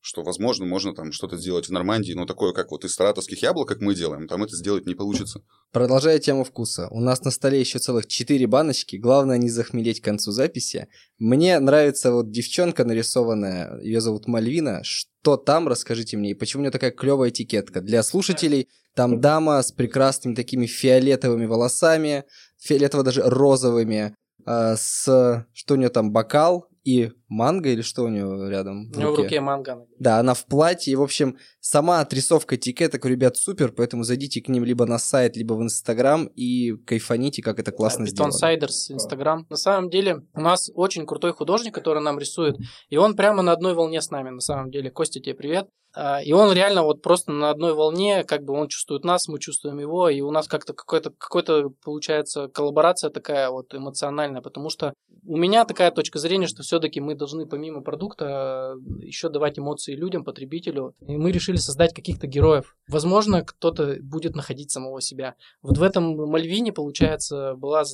[0.00, 3.68] что, возможно, можно там что-то сделать в Нормандии, но такое, как вот из саратовских яблок,
[3.68, 5.42] как мы делаем, там это сделать не получится.
[5.72, 6.88] Продолжая тему вкуса.
[6.90, 8.96] У нас на столе еще целых четыре баночки.
[8.96, 10.88] Главное не захмелеть к концу записи.
[11.18, 14.82] Мне нравится вот девчонка нарисованная, ее зовут Мальвина.
[14.84, 17.80] Что там, расскажите мне, и почему у нее такая клевая этикетка?
[17.80, 22.24] Для слушателей Там дама с прекрасными такими фиолетовыми волосами,
[22.58, 25.46] фиолетово даже розовыми, э, с...
[25.52, 28.90] Что у нее там, бокал и манго или что у нее рядом?
[28.94, 29.86] У него в руке манго.
[29.98, 30.92] Да, она в платье.
[30.92, 34.98] И, в общем, сама отрисовка этикеток у ребят супер, поэтому зайдите к ним либо на
[34.98, 38.32] сайт, либо в Инстаграм и кайфаните, как это классно да, сделано.
[38.32, 39.46] Сайдерс, Инстаграм.
[39.50, 42.56] На самом деле, у нас очень крутой художник, который нам рисует,
[42.88, 44.90] и он прямо на одной волне с нами, на самом деле.
[44.90, 45.68] Костя, тебе привет.
[45.94, 49.38] А, и он реально вот просто на одной волне, как бы он чувствует нас, мы
[49.38, 54.94] чувствуем его, и у нас как-то какой-то, какой-то получается коллаборация такая вот эмоциональная, потому что
[55.24, 60.24] у меня такая точка зрения, что все-таки мы должны помимо продукта еще давать эмоции людям,
[60.24, 60.94] потребителю.
[61.06, 62.76] И мы решили создать каких-то героев.
[62.88, 65.34] Возможно, кто-то будет находить самого себя.
[65.60, 67.84] Вот в этом Мальвине, получается, была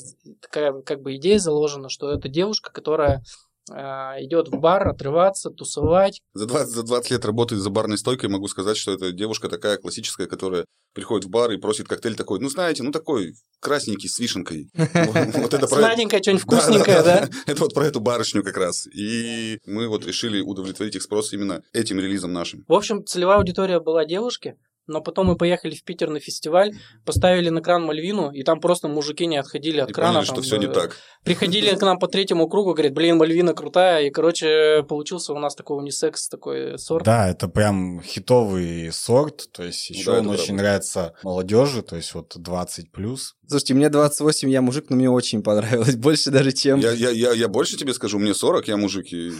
[0.40, 3.22] такая как бы идея заложена, что это девушка, которая
[3.68, 6.20] идет в бар отрываться, тусовать.
[6.34, 9.76] За 20, за 20 лет работы за барной стойкой могу сказать, что это девушка такая
[9.78, 14.18] классическая, которая приходит в бар и просит коктейль такой, ну, знаете, ну, такой красненький с
[14.18, 14.70] вишенкой.
[14.74, 17.28] Вот это Сладенькое, что-нибудь вкусненькое, да?
[17.46, 18.86] Это вот про эту барышню как раз.
[18.86, 22.64] И мы вот решили удовлетворить их спрос именно этим релизом нашим.
[22.68, 26.72] В общем, целевая аудитория была девушки, но потом мы поехали в Питер на фестиваль,
[27.04, 30.14] поставили на кран Мальвину, и там просто мужики не отходили от и крана.
[30.14, 30.96] Поняли, там, что все не так.
[31.24, 35.54] Приходили к нам по третьему кругу, говорят, блин, Мальвина крутая, и, короче, получился у нас
[35.54, 37.04] такой унисекс, такой сорт.
[37.04, 40.62] Да, это прям хитовый сорт, то есть еще да, он очень правда.
[40.62, 43.34] нравится молодежи, то есть вот 20 плюс.
[43.48, 46.80] Слушайте, мне 28, я мужик, но мне очень понравилось, больше даже, чем...
[46.80, 49.30] Я, я, я, я больше тебе скажу, мне 40, я мужик, и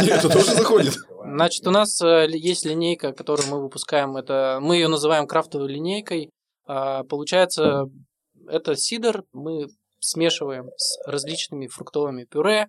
[0.00, 0.96] мне это тоже заходит.
[1.36, 4.16] Значит, у нас э, есть линейка, которую мы выпускаем.
[4.16, 6.30] Это мы ее называем крафтовой линейкой.
[6.66, 7.90] А, получается,
[8.48, 9.22] это сидр.
[9.34, 9.66] Мы
[10.00, 12.68] смешиваем с различными фруктовыми пюре,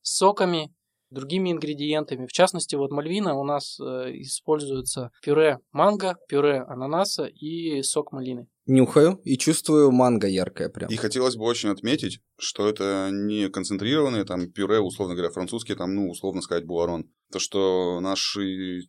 [0.00, 0.72] соками,
[1.10, 2.24] другими ингредиентами.
[2.24, 8.46] В частности, вот мальвина у нас э, используется пюре манго, пюре ананаса и сок малины
[8.66, 10.90] нюхаю и чувствую манго яркое прям.
[10.90, 15.94] И хотелось бы очень отметить, что это не концентрированные там пюре, условно говоря, французские, там,
[15.94, 17.10] ну, условно сказать, буарон.
[17.32, 18.80] То, что наши,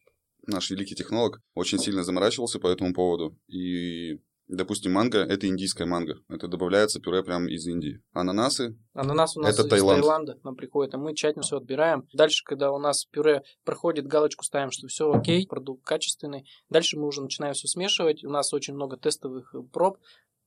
[0.45, 3.37] наш великий технолог очень сильно заморачивался по этому поводу.
[3.47, 6.21] И Допустим, манго– это индийская манго.
[6.29, 8.01] Это добавляется пюре прямо из Индии.
[8.13, 10.01] Ананасы Ананас у нас это из Таиланд.
[10.01, 12.07] Таиланда нам приходит, а мы тщательно все отбираем.
[12.13, 16.47] Дальше, когда у нас пюре проходит, галочку ставим, что все окей, продукт качественный.
[16.69, 18.23] Дальше мы уже начинаем все смешивать.
[18.23, 19.97] У нас очень много тестовых проб.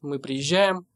[0.01, 0.87] Мы приезжаем,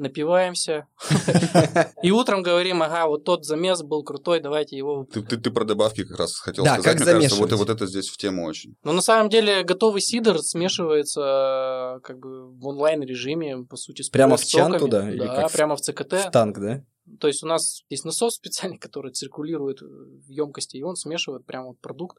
[0.00, 0.86] напиваемся.
[2.02, 5.06] И утром говорим, ага, вот тот замес был крутой, давайте его...
[5.12, 6.98] Ты, ты, ты про добавки как раз хотел да, сказать.
[6.98, 8.76] Как Мне кажется, вот, вот это здесь в тему очень.
[8.82, 14.36] Но на самом деле готовый сидр смешивается как бы в онлайн-режиме, по сути, с Прямо
[14.36, 15.02] в чан туда?
[15.02, 16.12] Да, или как прямо в ЦКТ.
[16.12, 16.84] В танк, да?
[17.18, 21.68] То есть у нас есть насос специальный, который циркулирует в емкости, и он смешивает прямо
[21.68, 22.18] вот продукт.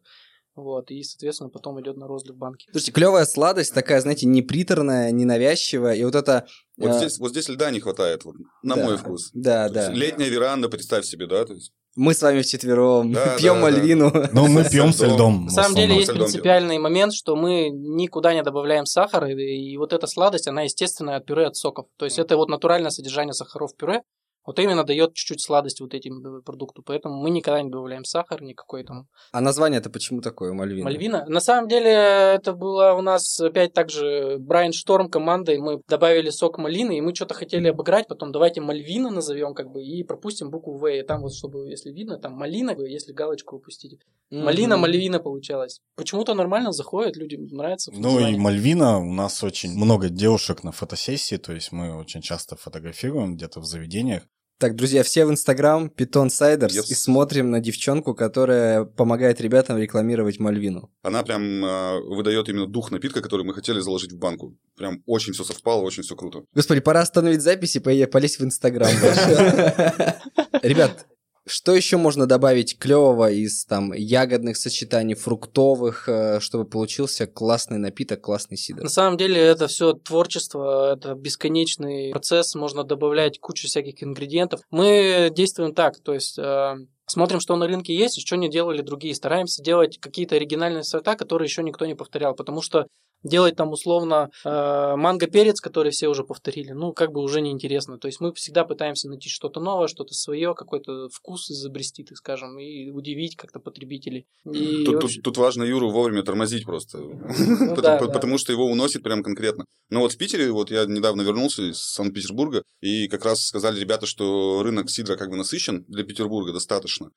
[0.55, 2.67] Вот, и, соответственно, потом идет на розлив банки.
[2.71, 6.45] Слушайте, клевая сладость, такая, знаете, не приторная, не навязчивая, и вот это...
[6.77, 6.97] Вот, э...
[6.97, 9.29] здесь, вот здесь льда не хватает, вот, на да, мой вкус.
[9.33, 9.91] Да, то да.
[9.91, 11.71] Летняя веранда, представь себе, да, то есть...
[11.95, 14.11] Мы с вами вчетвером да, пьем да, мальвину.
[14.11, 14.29] Да.
[14.33, 15.45] Ну, мы пьем со льдом.
[15.45, 19.93] На самом деле есть принципиальный момент, что мы никуда не добавляем сахар, и, и вот
[19.93, 21.87] эта сладость, она естественная от пюре от соков.
[21.97, 24.03] То есть это вот натуральное содержание сахаров в пюре,
[24.45, 26.81] вот именно дает чуть-чуть сладость вот этим э, продукту.
[26.83, 29.07] Поэтому мы никогда не добавляем сахар, никакой там.
[29.31, 30.83] А название это почему такое, Мальвина?
[30.85, 31.25] Мальвина?
[31.27, 35.59] На самом деле это было у нас опять также Брайан Шторм командой.
[35.59, 39.83] Мы добавили сок малины, и мы что-то хотели обыграть, потом давайте Мальвина назовем как бы
[39.83, 40.87] и пропустим букву В.
[40.87, 43.97] И там вот, чтобы, если видно, там малина, если галочку упустите.
[44.31, 44.43] Mm-hmm.
[44.43, 45.81] Малина, Мальвина получалась.
[45.95, 47.91] Почему-то нормально заходит, людям нравится.
[47.93, 52.55] Ну и Мальвина, у нас очень много девушек на фотосессии, то есть мы очень часто
[52.55, 54.23] фотографируем где-то в заведениях.
[54.61, 56.91] Так, друзья, все в Инстаграм, Питон Сайдерс, yes.
[56.91, 60.91] и смотрим на девчонку, которая помогает ребятам рекламировать Мальвину.
[61.01, 64.55] Она прям э, выдает именно дух напитка, который мы хотели заложить в банку.
[64.77, 66.43] Прям очень все совпало, очень все круто.
[66.53, 68.91] Господи, пора остановить запись и полезть в Инстаграм.
[70.61, 71.07] Ребят,
[71.51, 78.21] что еще можно добавить клевого из там ягодных сочетаний, фруктовых, э, чтобы получился классный напиток,
[78.21, 78.83] классный сидр?
[78.83, 84.61] На самом деле это все творчество, это бесконечный процесс, можно добавлять кучу всяких ингредиентов.
[84.71, 89.13] Мы действуем так, то есть э, смотрим, что на рынке есть что не делали другие.
[89.13, 92.87] Стараемся делать какие-то оригинальные сорта, которые еще никто не повторял, потому что
[93.23, 97.97] делать там условно э, манго-перец, который все уже повторили, ну, как бы уже неинтересно.
[97.97, 102.57] То есть мы всегда пытаемся найти что-то новое, что-то свое, какой-то вкус изобрести, так скажем,
[102.59, 104.25] и удивить как-то потребителей.
[104.45, 105.15] И тут, вообще...
[105.15, 107.19] тут, тут важно Юру вовремя тормозить просто, ну,
[107.75, 108.37] потому, да, потому да.
[108.37, 109.65] что его уносит прям конкретно.
[109.89, 114.05] Но вот в Питере, вот я недавно вернулся из Санкт-Петербурга, и как раз сказали ребята,
[114.05, 117.11] что рынок сидра как бы насыщен для Петербурга достаточно.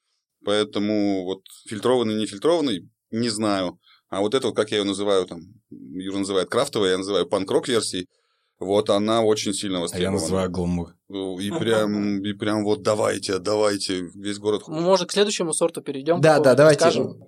[0.45, 3.79] Поэтому вот фильтрованный, не фильтрованный, не знаю.
[4.11, 5.41] А вот это, вот, как я ее называю, там,
[5.71, 8.07] Юра называет крафтовая, я называю панк-рок версией,
[8.61, 10.21] вот она очень сильно А я востребована.
[10.21, 10.95] называю гламур.
[11.09, 14.63] И прям, и прям вот давайте, давайте, весь город.
[14.69, 16.21] Мы, может, к следующему сорту перейдем?
[16.21, 16.81] Да, да, давайте.
[16.81, 17.25] Скажем.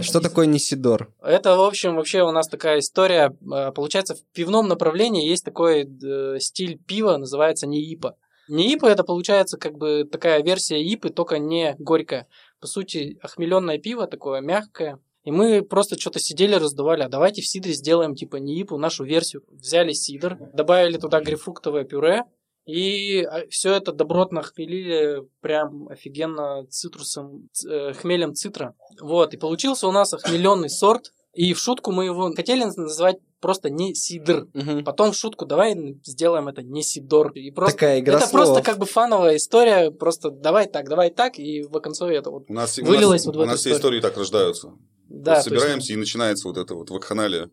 [0.00, 1.10] Что такое Нисидор?
[1.22, 3.34] Это, в общем, вообще у нас такая история.
[3.50, 8.16] Э, Получается, в пивном направлении есть такой э, стиль пива, называется неипа.
[8.48, 12.26] Неипа это получается как бы такая версия ипы, только не горькая.
[12.60, 15.00] По сути, охмеленное пиво такое мягкое.
[15.24, 19.42] И мы просто что-то сидели, раздували, а давайте в сидре сделаем типа неипу, нашу версию.
[19.50, 22.22] Взяли сидр, добавили туда грейпфруктовое пюре,
[22.66, 28.74] и все это добротно хмелили прям офигенно цитрусом, э, хмелем цитра.
[29.00, 31.12] Вот, и получился у нас охмеленный сорт.
[31.36, 34.46] И в шутку мы его хотели называть просто не сидр.
[34.84, 37.30] Потом в шутку давай сделаем это не сидор.
[37.32, 38.32] И просто, Такая игра это слов.
[38.46, 39.90] просто как бы фановая история.
[39.90, 41.38] Просто давай так, давай так.
[41.38, 42.44] И в конце это вот.
[42.48, 43.98] У нас, Вылилось у нас, вот в у эту нас все историю.
[43.98, 44.68] истории так рождаются.
[45.08, 47.50] Да, Вот то есть- собираемся, и начинается вот это вот вакханалия.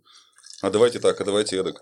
[0.62, 1.82] А давайте так, а давайте эдак.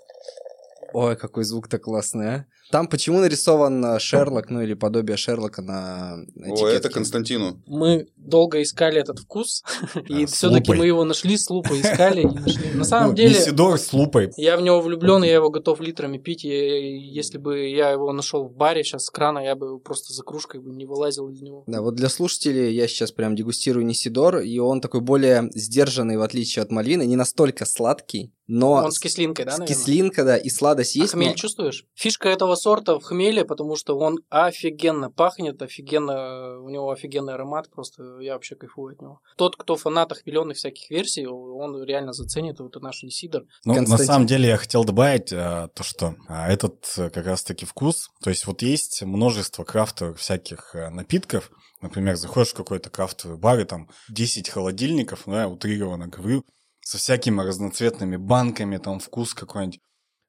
[0.93, 2.45] Ой, какой звук-то классный, а.
[2.71, 6.75] Там почему нарисован э, Шерлок, ну или подобие Шерлока на О, этикетке?
[6.75, 7.61] это Константину.
[7.67, 9.63] мы долго искали этот вкус,
[10.07, 12.71] и А, все-таки мы его нашли, с лупой искали и нашли.
[12.73, 14.31] На самом Ну, деле, Нисидор с лупой.
[14.37, 16.43] я в него влюблен, я его готов литрами пить.
[16.43, 20.61] Если бы я его нашел в баре сейчас с крана, я бы просто за кружкой
[20.61, 21.63] бы не вылазил из него.
[21.67, 26.21] Да, вот для слушателей я сейчас прям дегустирую Нисидор, и он такой более сдержанный, в
[26.21, 29.75] отличие от Мальвины, не настолько сладкий, но Он с кислинкой, да, с наверное?
[29.75, 31.13] кислинка, да, и сладость А есть.
[31.13, 31.85] хмель но- чувствуешь?
[31.95, 37.69] Фишка этого сорта в хмеле, потому что он офигенно пахнет, офигенно, у него офигенный аромат,
[37.69, 39.19] просто я вообще кайфую от него.
[39.37, 43.43] Тот, кто фанат охмеленных всяких версий, он реально заценит вот это наш Несидор.
[43.65, 47.65] Ну, на самом деле я хотел добавить а, то, что а, этот э, как раз-таки
[47.65, 51.51] вкус, то есть вот есть множество крафтовых всяких э, напитков,
[51.81, 56.45] например, заходишь в какой-то крафтовый бар, и там 10 холодильников, ну, я утрированно говорю,
[56.81, 59.79] со всякими разноцветными банками, там вкус какой-нибудь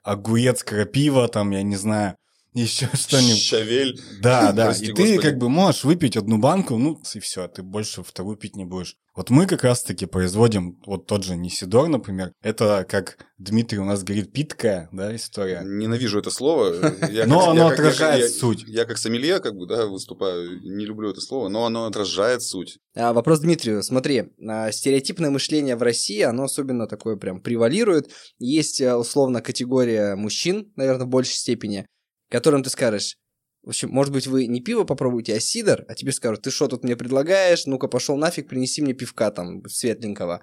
[0.03, 2.16] огурец, крапива, там, я не знаю,
[2.55, 3.36] еще что-нибудь.
[3.38, 4.00] Щавель.
[4.20, 4.66] Да, да.
[4.66, 5.18] Прости, и ты господи.
[5.18, 8.96] как бы можешь выпить одну банку, ну и все, ты больше вторую пить не будешь.
[9.14, 12.32] Вот мы как раз-таки производим вот тот же Нисидор, например.
[12.42, 15.61] Это, как Дмитрий у нас говорит, питкая, да, история.
[15.62, 16.74] Ненавижу это слово.
[17.11, 18.64] Я Но как- оно я отражает я- суть.
[18.66, 22.78] Я как сомелье, как бы, да, выступаю, не люблю это слово, но оно отражает суть.
[22.94, 23.82] А, вопрос Дмитрию.
[23.82, 28.11] Смотри, а, стереотипное мышление в России, оно особенно такое прям превалирует.
[28.38, 31.84] Есть, а, условно, категория мужчин, наверное, в большей степени,
[32.33, 33.18] которым ты скажешь,
[33.62, 36.66] в общем, может быть, вы не пиво попробуете, а сидор, а тебе скажут, ты что
[36.66, 40.43] тут мне предлагаешь, ну-ка пошел нафиг, принеси мне пивка там светленького.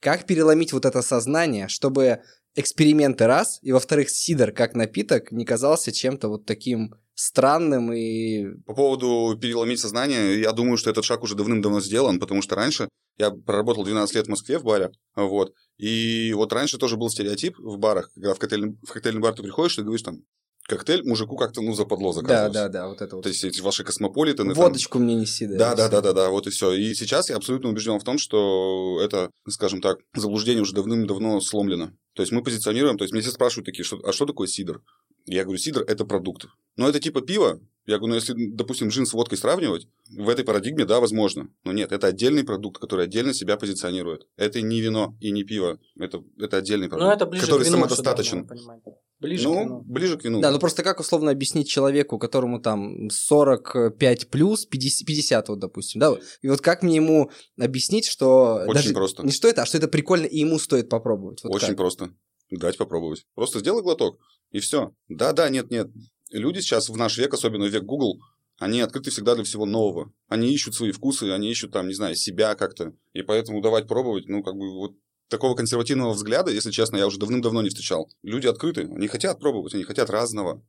[0.00, 2.22] Как переломить вот это сознание, чтобы
[2.54, 8.46] эксперименты раз, и во-вторых, сидор как напиток не казался чем-то вот таким странным и...
[8.64, 12.88] По поводу переломить сознание, я думаю, что этот шаг уже давным-давно сделан, потому что раньше
[13.18, 17.58] я проработал 12 лет в Москве в баре, вот, и вот раньше тоже был стереотип
[17.58, 20.22] в барах, когда в коктейльный, в коктейльный бар ты приходишь и говоришь там,
[20.68, 22.52] коктейль мужику как-то, ну, западло Да, заказывать.
[22.52, 23.22] да, да, вот это вот.
[23.22, 24.54] То есть эти ваши космополитены.
[24.54, 25.56] там, Водочку мне неси, да.
[25.56, 26.72] Да, да, да, да, да, вот и все.
[26.72, 31.90] И сейчас я абсолютно убежден в том, что это, скажем так, заблуждение уже давным-давно сломлено.
[32.14, 34.82] То есть мы позиционируем, то есть меня все спрашивают такие, что, а что такое сидр?
[35.26, 36.46] Я говорю, сидр– это продукт.
[36.76, 37.60] Но это типа пиво.
[37.86, 41.48] Я говорю, ну если, допустим, джин с водкой сравнивать, в этой парадигме, да, возможно.
[41.64, 44.26] Но нет, это отдельный продукт, который отдельно себя позиционирует.
[44.36, 45.78] Это не вино и не пиво.
[45.98, 48.46] Это, это отдельный продукт, Ну, это ближе который к вину, самодостаточен.
[48.46, 49.82] что, Ближе к ну, вину.
[49.84, 50.40] ближе к вину.
[50.40, 56.00] Да, ну просто как условно объяснить человеку, которому там 45 плюс, 50, 50 вот, допустим,
[56.00, 59.22] да, и вот как мне ему объяснить, что Очень даже просто.
[59.24, 61.42] не что это, а что это прикольно, и ему стоит попробовать.
[61.42, 61.78] Вот Очень как?
[61.78, 62.10] просто.
[62.50, 63.26] Дать попробовать.
[63.34, 64.18] Просто сделай глоток,
[64.52, 64.92] и все.
[65.08, 65.88] Да, да, нет, нет.
[66.30, 68.20] Люди сейчас в наш век, особенно в век Google,
[68.58, 70.12] они открыты всегда для всего нового.
[70.28, 72.92] Они ищут свои вкусы, они ищут там, не знаю, себя как-то.
[73.12, 74.92] И поэтому давать пробовать, ну, как бы вот
[75.28, 78.10] такого консервативного взгляда, если честно, я уже давным-давно не встречал.
[78.22, 80.62] Люди открыты, они хотят пробовать, они хотят разного.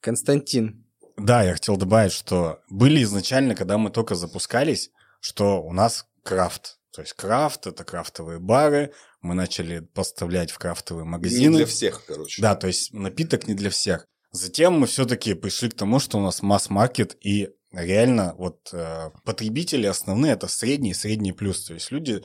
[0.00, 0.84] Константин.
[1.16, 4.90] Да, я хотел добавить, что были изначально, когда мы только запускались,
[5.20, 6.78] что у нас крафт.
[6.92, 11.56] То есть крафт— это крафтовые бары, мы начали поставлять в крафтовые Не магазины.
[11.56, 12.40] для всех, короче.
[12.42, 14.06] Да, то есть напиток не для всех.
[14.30, 19.86] Затем мы все-таки пришли к тому, что у нас масс-маркет и реально вот э, потребители
[19.86, 21.64] основные это средний и средний плюс.
[21.64, 22.22] То есть люди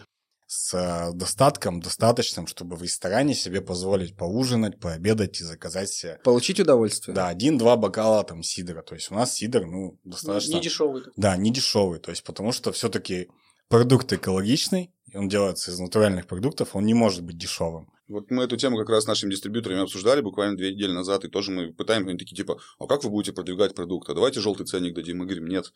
[0.51, 6.59] с э, достатком достаточным, чтобы в ресторане себе позволить поужинать, пообедать и заказать себе Получить
[6.59, 7.13] удовольствие.
[7.13, 8.81] да, один-два бокала там сидра.
[8.81, 10.53] То есть у нас сидр, ну, достаточно...
[10.53, 11.03] Не дешевый.
[11.15, 11.99] Да, не дешевый.
[11.99, 13.29] То есть потому что все-таки
[13.67, 17.87] продукт экологичный, и он делается из натуральных продуктов, он не может быть дешевым.
[18.07, 21.27] Вот мы эту тему как раз с нашими дистрибьюторами обсуждали буквально две недели назад, и
[21.27, 24.09] тоже мы пытаемся, они такие типа, а как вы будете продвигать продукт?
[24.09, 25.19] А давайте желтый ценник дадим.
[25.19, 25.71] Мы говорим, нет,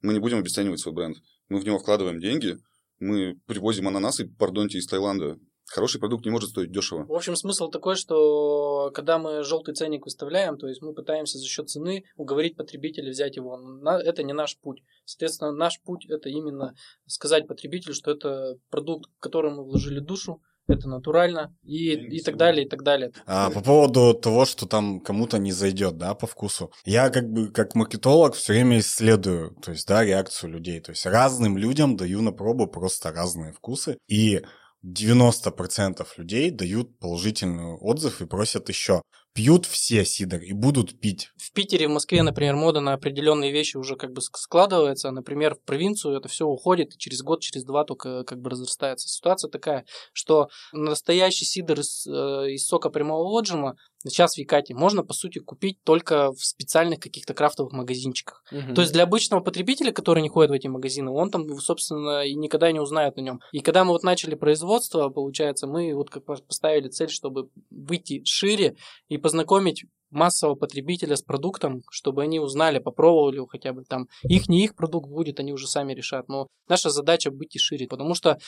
[0.00, 1.16] мы не будем обесценивать свой бренд.
[1.48, 2.60] Мы в него вкладываем деньги,
[3.02, 5.36] Мы привозим ананасы, пардоньте, из Таиланда.
[5.66, 7.04] Хороший продукт не может стоить дешево.
[7.04, 11.44] В общем, смысл такой, что когда мы желтый ценник выставляем, то есть мы пытаемся за
[11.46, 13.58] счет цены уговорить потребителя взять его.
[14.04, 14.84] Это не наш путь.
[15.04, 16.76] Соответственно, наш путь это именно
[17.06, 22.36] сказать потребителю, что это продукт, в который мы вложили душу, это натурально и, и так
[22.36, 23.12] далее, и так далее.
[23.26, 26.72] А, по поводу того, что там кому-то не зайдет, да, по вкусу.
[26.84, 30.80] Я как бы как маркетолог все время исследую, то есть, да, реакцию людей.
[30.80, 33.98] То есть разным людям даю на пробу просто разные вкусы.
[34.08, 34.42] И
[34.84, 39.02] 90% людей дают положительный отзыв и просят еще
[39.34, 41.30] пьют все сидр и будут пить.
[41.36, 45.10] В Питере, в Москве, например, мода на определенные вещи уже как бы складывается.
[45.10, 49.08] Например, в провинцию это все уходит, и через год, через два только как бы разрастается.
[49.08, 53.76] Ситуация такая, что настоящий сидр из, э, из сока прямого отжима
[54.10, 58.42] сейчас в Якате можно, по сути, купить только в специальных каких-то крафтовых магазинчиках.
[58.50, 58.74] Угу.
[58.74, 62.34] То есть для обычного потребителя, который не ходит в эти магазины, он там, собственно, и
[62.34, 63.40] никогда не узнает о нем.
[63.52, 68.76] И когда мы вот начали производство, получается, мы вот как поставили цель, чтобы выйти шире
[69.08, 74.08] и познакомить массового потребителя с продуктом, чтобы они узнали, попробовали его хотя бы там.
[74.22, 76.28] Их не их продукт будет, они уже сами решат.
[76.28, 78.38] Но наша задача быть и шире, потому что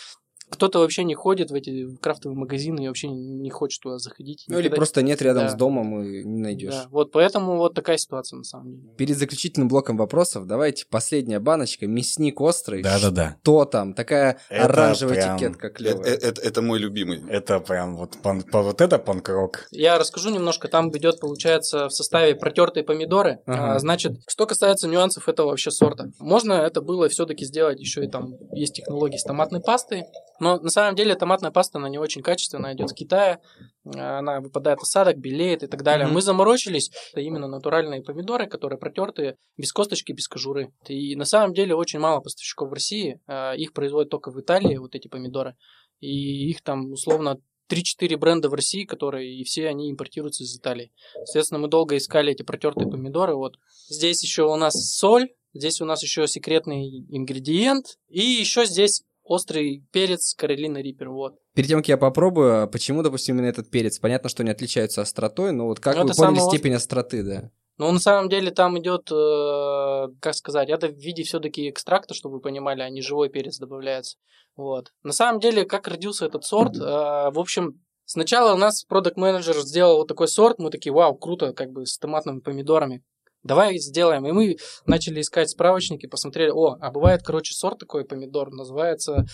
[0.51, 4.45] кто-то вообще не ходит в эти крафтовые магазины и вообще не хочет туда заходить.
[4.49, 5.49] Ну или просто нет рядом да.
[5.51, 6.75] с домом и не найдешь.
[6.75, 6.87] Да.
[6.91, 8.89] Вот поэтому вот такая ситуация на самом деле.
[8.97, 12.83] Перед заключительным блоком вопросов давайте последняя баночка, мясник острый.
[12.83, 13.37] Да-да-да.
[13.43, 13.95] Что там?
[13.95, 15.37] Такая это оранжевая прям...
[15.37, 16.07] этикетка клевая.
[16.07, 17.23] Это, это, это мой любимый.
[17.29, 19.67] Это прям вот, пан, вот это панкрок.
[19.71, 20.69] Я расскажу немножко.
[20.69, 23.41] Там идет, получается, в составе протертые помидоры.
[23.47, 23.75] Ага.
[23.75, 26.11] А, значит, что касается нюансов этого вообще сорта.
[26.19, 30.05] Можно это было все-таки сделать еще и там есть технологии с томатной пастой.
[30.41, 33.41] Но на самом деле томатная паста, она не очень качественная, идет с Китая,
[33.85, 36.09] она выпадает осадок, белеет и так далее.
[36.09, 36.13] Mm-hmm.
[36.13, 40.73] Мы заморочились, это именно натуральные помидоры, которые протертые, без косточки, без кожуры.
[40.89, 44.77] И на самом деле очень мало поставщиков в России, а, их производят только в Италии,
[44.77, 45.57] вот эти помидоры.
[46.01, 47.39] И их там условно
[47.71, 50.93] 3-4 бренда в России, которые, и все они импортируются из Италии.
[51.25, 53.35] Соответственно, мы долго искали эти протертые помидоры.
[53.37, 53.57] Вот
[53.89, 59.85] здесь еще у нас соль, здесь у нас еще секретный ингредиент, и еще здесь острый
[59.91, 61.37] перец Каролина Риппер, вот.
[61.55, 63.99] Перед тем, как я попробую, а почему, допустим, именно этот перец?
[63.99, 67.51] Понятно, что они отличаются остротой, но вот как ну, вы поняли степень остроты, да?
[67.77, 72.37] Ну, на самом деле там идет, э, как сказать, это в виде все-таки экстракта, чтобы
[72.37, 74.17] вы понимали, а не живой перец добавляется.
[74.57, 74.93] Вот.
[75.03, 79.57] На самом деле, как родился этот сорт, э, в общем, сначала у нас продукт менеджер
[79.57, 83.03] сделал вот такой сорт, мы такие, вау, круто, как бы с томатными помидорами
[83.45, 84.27] давай сделаем.
[84.27, 89.25] И мы начали искать справочники, посмотрели, о, а бывает, короче, сорт такой помидор, называется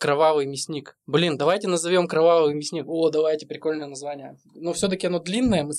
[0.00, 0.96] кровавый мясник.
[1.06, 2.86] Блин, давайте назовем кровавый мясник.
[2.88, 4.38] О, давайте, прикольное название.
[4.54, 5.72] Но все-таки оно длинное, мы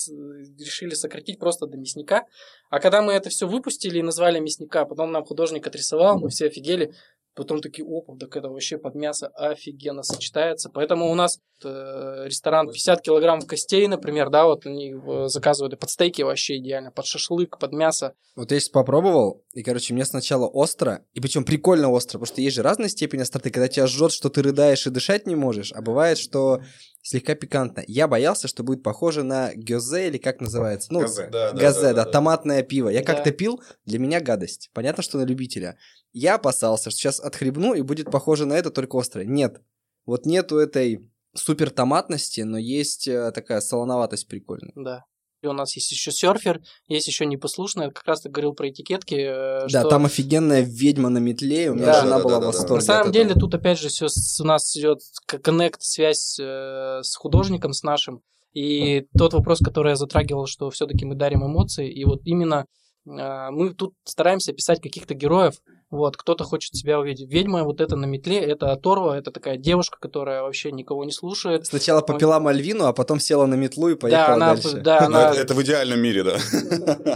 [0.59, 2.25] решили сократить просто до мясника.
[2.69, 6.47] А когда мы это все выпустили и назвали мясника, потом нам художник отрисовал, мы все
[6.47, 6.93] офигели.
[7.36, 10.69] Потом такие, опа, так это вообще под мясо офигенно сочетается.
[10.69, 14.93] Поэтому у нас э, ресторан 50 килограмм костей, например, да, вот они
[15.27, 18.13] заказывают и под стейки вообще идеально, под шашлык, под мясо.
[18.36, 22.41] Вот я сейчас попробовал, и, короче, мне сначала остро, и причем прикольно остро, потому что
[22.41, 25.71] есть же разные степени остроты, когда тебя жжет, что ты рыдаешь и дышать не можешь,
[25.73, 26.61] а бывает, что
[27.02, 27.84] слегка пикантно.
[27.88, 30.91] Я боялся, что будет похоже на гёзе или как называется?
[30.93, 32.89] Ну, газе, да, газе, да, да, да, томатное пиво.
[32.89, 33.14] Я да.
[33.14, 34.70] как-то пил, для меня гадость.
[34.74, 35.78] Понятно, что на любителя.
[36.14, 39.26] Я опасался, что сейчас отхлебну и будет похоже на это, только острое.
[39.26, 39.62] Нет.
[40.06, 44.74] Вот нету этой супер томатности, но есть э, такая солоноватость прикольная.
[44.76, 45.06] Да.
[45.42, 47.89] И у нас есть еще серфер, есть еще непослушная.
[47.89, 49.16] Как раз ты говорил про этикетки.
[49.16, 51.72] Э, да, там офигенная ведьма на метле.
[51.72, 52.76] У меня да, жена да, была да, в восторге.
[52.76, 54.08] На самом деле, тут опять же все
[54.39, 58.22] у нас идет коннект, связь э, с художником, с нашим.
[58.54, 62.66] И тот вопрос, который я затрагивал, что все-таки мы дарим эмоции, и вот именно
[63.08, 65.56] э, мы тут стараемся писать каких-то героев,
[65.92, 67.30] вот, кто-то хочет себя увидеть.
[67.30, 71.68] Ведьма вот это на метле, это оторва, это такая девушка, которая вообще никого не слушает.
[71.68, 74.82] Сначала попила мальвину, а потом села на метлу и поехала да, она, дальше.
[74.82, 75.30] Да, она...
[75.32, 76.38] это, это в идеальном мире, да.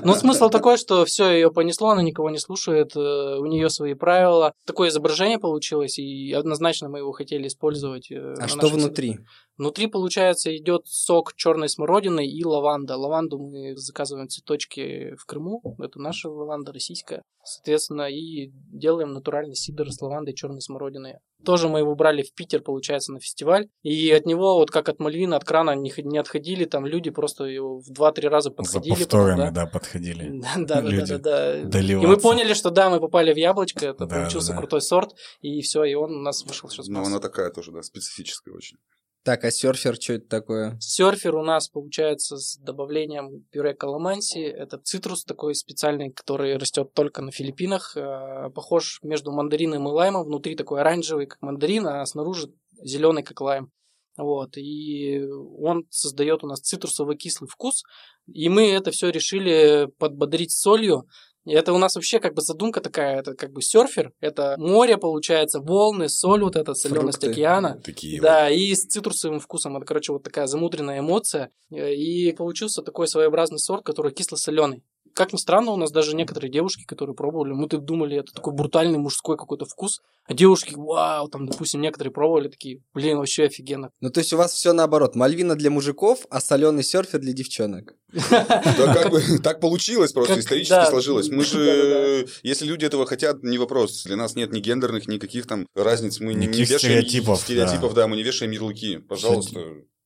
[0.04, 3.94] Ну, смысл такой, что все ее понесло, она никого не слушает, э, у нее свои
[3.94, 4.54] правила.
[4.66, 8.12] Такое изображение получилось, и однозначно мы его хотели использовать.
[8.12, 9.20] Э, а что внутри?
[9.58, 12.98] Внутри, получается, идет сок черной смородины и лаванда.
[12.98, 15.62] Лаванду мы заказываем цветочки в Крыму.
[15.80, 17.22] Это наша лаванда российская.
[17.46, 21.16] Соответственно, и делаем натуральный сидр с лавандой и черной смородиной.
[21.43, 23.68] Тоже мы его брали в Питер, получается, на фестиваль.
[23.84, 26.66] И от него, вот как от мальвины, от крана не, не отходили.
[26.66, 28.93] Там люди просто его в 2-3 раза подходили.
[28.93, 29.66] За повторами, потом, да?
[29.66, 30.41] да, подходили.
[30.66, 31.80] Да, да, да, да, да.
[31.80, 33.88] И мы поняли, что да, мы попали в яблочко.
[33.88, 35.16] Это да, получился да, крутой сорт.
[35.41, 36.88] И все, и он у нас вышел сейчас.
[36.88, 38.78] Ну, она такая тоже, да, специфическая очень.
[39.26, 40.78] Так, а серфер что это такое?
[40.80, 44.38] Серфер у нас получается с добавлением пюре каламанси.
[44.38, 47.98] Это цитрус такой специальный, который растет только на Филиппинах.
[47.98, 50.26] Э, похож между мандарином и лаймом.
[50.26, 52.54] Внутри такой оранжевый, как мандарин, а снаружи
[52.84, 53.72] зеленый, как лайм.
[54.16, 55.24] Вот, и
[55.58, 57.84] он создает у нас цитрусовый кислый вкус,
[58.28, 61.06] и мы это все решили подбодрить солью,
[61.54, 65.60] это у нас вообще как бы задумка такая, это как бы серфер, это море получается,
[65.60, 67.32] волны, соль, вот эта соленость Фрукты.
[67.32, 67.82] океана.
[67.84, 69.78] Такие Да, и с цитрусовым вкусом.
[69.78, 71.52] Это, короче, вот такая замудренная эмоция.
[71.70, 74.84] И получился такой своеобразный сорт, который кисло-соленый.
[75.16, 78.51] Как ни странно, у нас даже некоторые девушки, которые пробовали, мы тут думали, это такой
[78.53, 83.91] брутальный мужской какой-то вкус, а девушки, вау, там, допустим, некоторые пробовали, такие, блин, вообще офигенно.
[84.01, 85.16] Ну, то есть у вас все наоборот.
[85.16, 87.95] Мальвина для мужиков, а соленый серфер для девчонок.
[88.11, 91.30] Да как бы так получилось просто, исторически сложилось.
[91.30, 94.03] Мы же, если люди этого хотят, не вопрос.
[94.03, 96.20] Для нас нет ни гендерных, никаких там разниц.
[96.20, 98.09] Мы не, вешаем стереотипов, стереотипов, да.
[98.09, 98.97] мы не вешаем ярлыки.
[98.97, 99.61] Пожалуйста.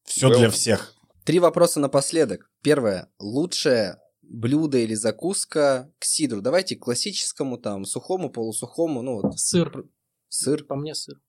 [0.06, 0.94] Все для всех.
[1.24, 2.52] Три вопроса напоследок.
[2.62, 3.08] Первое.
[3.20, 3.98] Лучшее
[4.30, 6.42] блюдо или закуска к сидру?
[6.42, 9.86] Давайте к классическому, там, сухому, полусухому, ну вот, Сыр,
[10.30, 10.64] сыр.
[10.64, 11.20] по мне сыр.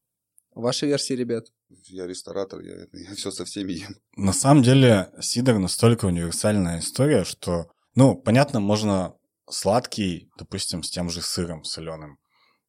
[0.54, 1.46] Ваши версии, ребят.
[1.68, 2.86] Я ресторатор, я,
[3.16, 3.96] все со всеми ем.
[4.16, 9.14] На самом деле, сидр настолько универсальная история, что, ну, понятно, можно
[9.48, 12.18] сладкий, допустим, с тем же сыром соленым,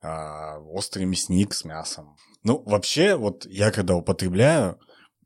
[0.02, 2.16] а, острый мясник с мясом.
[2.44, 4.80] Ну, вообще, вот я когда употребляю,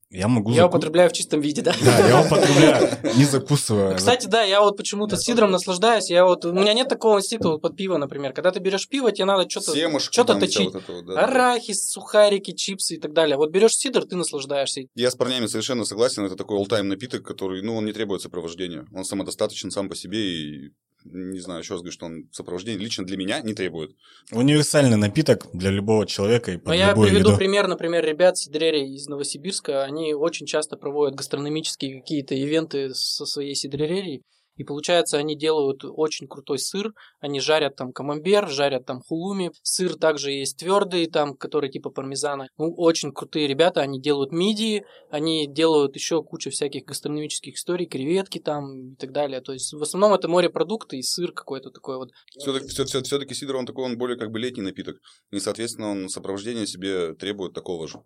[0.10, 0.52] я могу...
[0.52, 1.74] Я заку- употребляю в чистом виде, да?
[1.84, 3.96] Да, я употребляю, не закусывая.
[3.96, 6.10] Кстати, да, я вот почему-то сидром наслаждаюсь.
[6.10, 8.34] Я вот, у меня нет такого инстинкта вот под пиво, например.
[8.34, 10.74] Когда ты берешь пиво, тебе надо что-то что-то точить.
[10.74, 11.22] вот вот, да.
[11.22, 13.38] Арахис, сухарики, чипсы и так далее.
[13.38, 14.82] Вот берешь сидр, ты наслаждаешься.
[14.96, 16.26] Я с парнями совершенно согласен.
[16.26, 18.86] Это такой all-time напиток, который, ну, он не требует сопровождения.
[18.94, 20.72] Он самодостаточен сам по себе и
[21.06, 23.96] не знаю, еще раз говорю, что он сопровождение лично для меня не требует.
[24.32, 27.38] Универсальный напиток для любого человека и под Но я любую приведу еду.
[27.38, 29.84] пример, например, ребят сидререй из Новосибирска.
[29.84, 34.24] Они очень часто проводят гастрономические какие-то ивенты со своей сидререй.
[34.56, 36.94] И получается, они делают очень крутой сыр.
[37.20, 39.52] Они жарят там камамбер, жарят там хулуми.
[39.62, 42.48] Сыр также есть твердый, там, который типа пармезана.
[42.58, 43.82] Ну, очень крутые ребята.
[43.82, 49.42] Они делают мидии, они делают еще кучу всяких гастрономических историй, креветки там и так далее.
[49.42, 52.12] То есть в основном это морепродукты и сыр какой-то такой вот.
[52.38, 54.98] Все-таки, все, все, все-таки сидр, он такой, он более как бы летний напиток.
[55.32, 58.02] И, соответственно, он сопровождение себе требует такого же.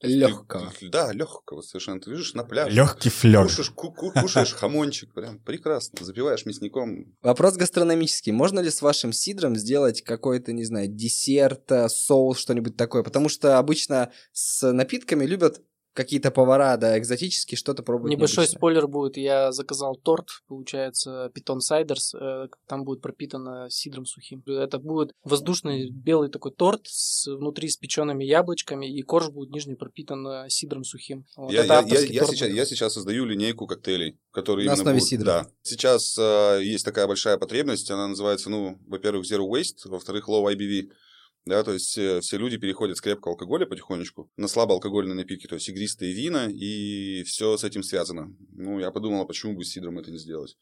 [0.00, 0.72] Легкого.
[0.78, 2.00] Ты- да, легкого совершенно.
[2.00, 2.74] Ты лежишь на пляже.
[2.74, 3.44] Легкий флер.
[3.44, 6.04] Кушаешь, ку- ку- кушаешь хамончик, прям прекрасно.
[6.04, 7.16] Запиваешь мясником.
[7.22, 8.32] Вопрос гастрономический.
[8.32, 13.02] Можно ли с вашим сидром сделать какой-то, не знаю, десерт, э, соус, что-нибудь такое?
[13.02, 15.60] Потому что обычно с напитками любят
[15.94, 18.58] какие-то повара, да, экзотические, что-то пробовать Небольшой необычное.
[18.58, 19.16] спойлер будет.
[19.16, 22.14] Я заказал торт, получается, питон сайдерс.
[22.14, 24.42] э, Там будет пропитано сидром сухим.
[24.46, 29.74] Это будет воздушный белый такой торт с внутри с печеными яблочками, и корж будет нижний
[29.74, 31.24] пропитан э, сидром сухим.
[31.36, 32.56] Вот я, это я- я- я торт сейчас, будет.
[32.58, 35.24] я сейчас создаю линейку коктейлей, которые На именно основе будут- сидра.
[35.24, 35.46] Да.
[35.62, 40.90] Сейчас э, есть такая большая потребность, она называется, ну, во-первых, zero waste, во-вторых, low IBV.
[41.48, 45.54] Да, то есть э, все люди переходят с крепкого алкоголя потихонечку на слабоалкогольные напитки, то
[45.54, 48.36] есть игристые вина, и все с этим связано.
[48.52, 50.58] Ну, я подумал, а почему бы с сидром это не сделать?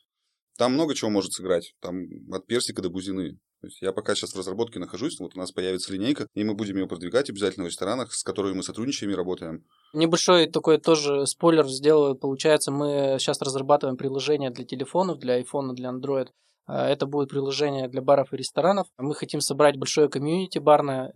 [0.56, 3.32] Там много чего может сыграть, там от персика до бузины.
[3.62, 6.54] То есть я пока сейчас в разработке нахожусь, вот у нас появится линейка, и мы
[6.54, 9.64] будем ее продвигать обязательно в ресторанах, с которыми мы сотрудничаем и работаем.
[9.92, 12.14] Небольшой такой тоже спойлер сделаю.
[12.14, 16.28] Получается, мы сейчас разрабатываем приложение для телефонов, для iPhone, для Android.
[16.66, 18.88] А, Это будет приложение для баров и ресторанов.
[18.98, 21.12] Мы хотим собрать большое комьюнити барное,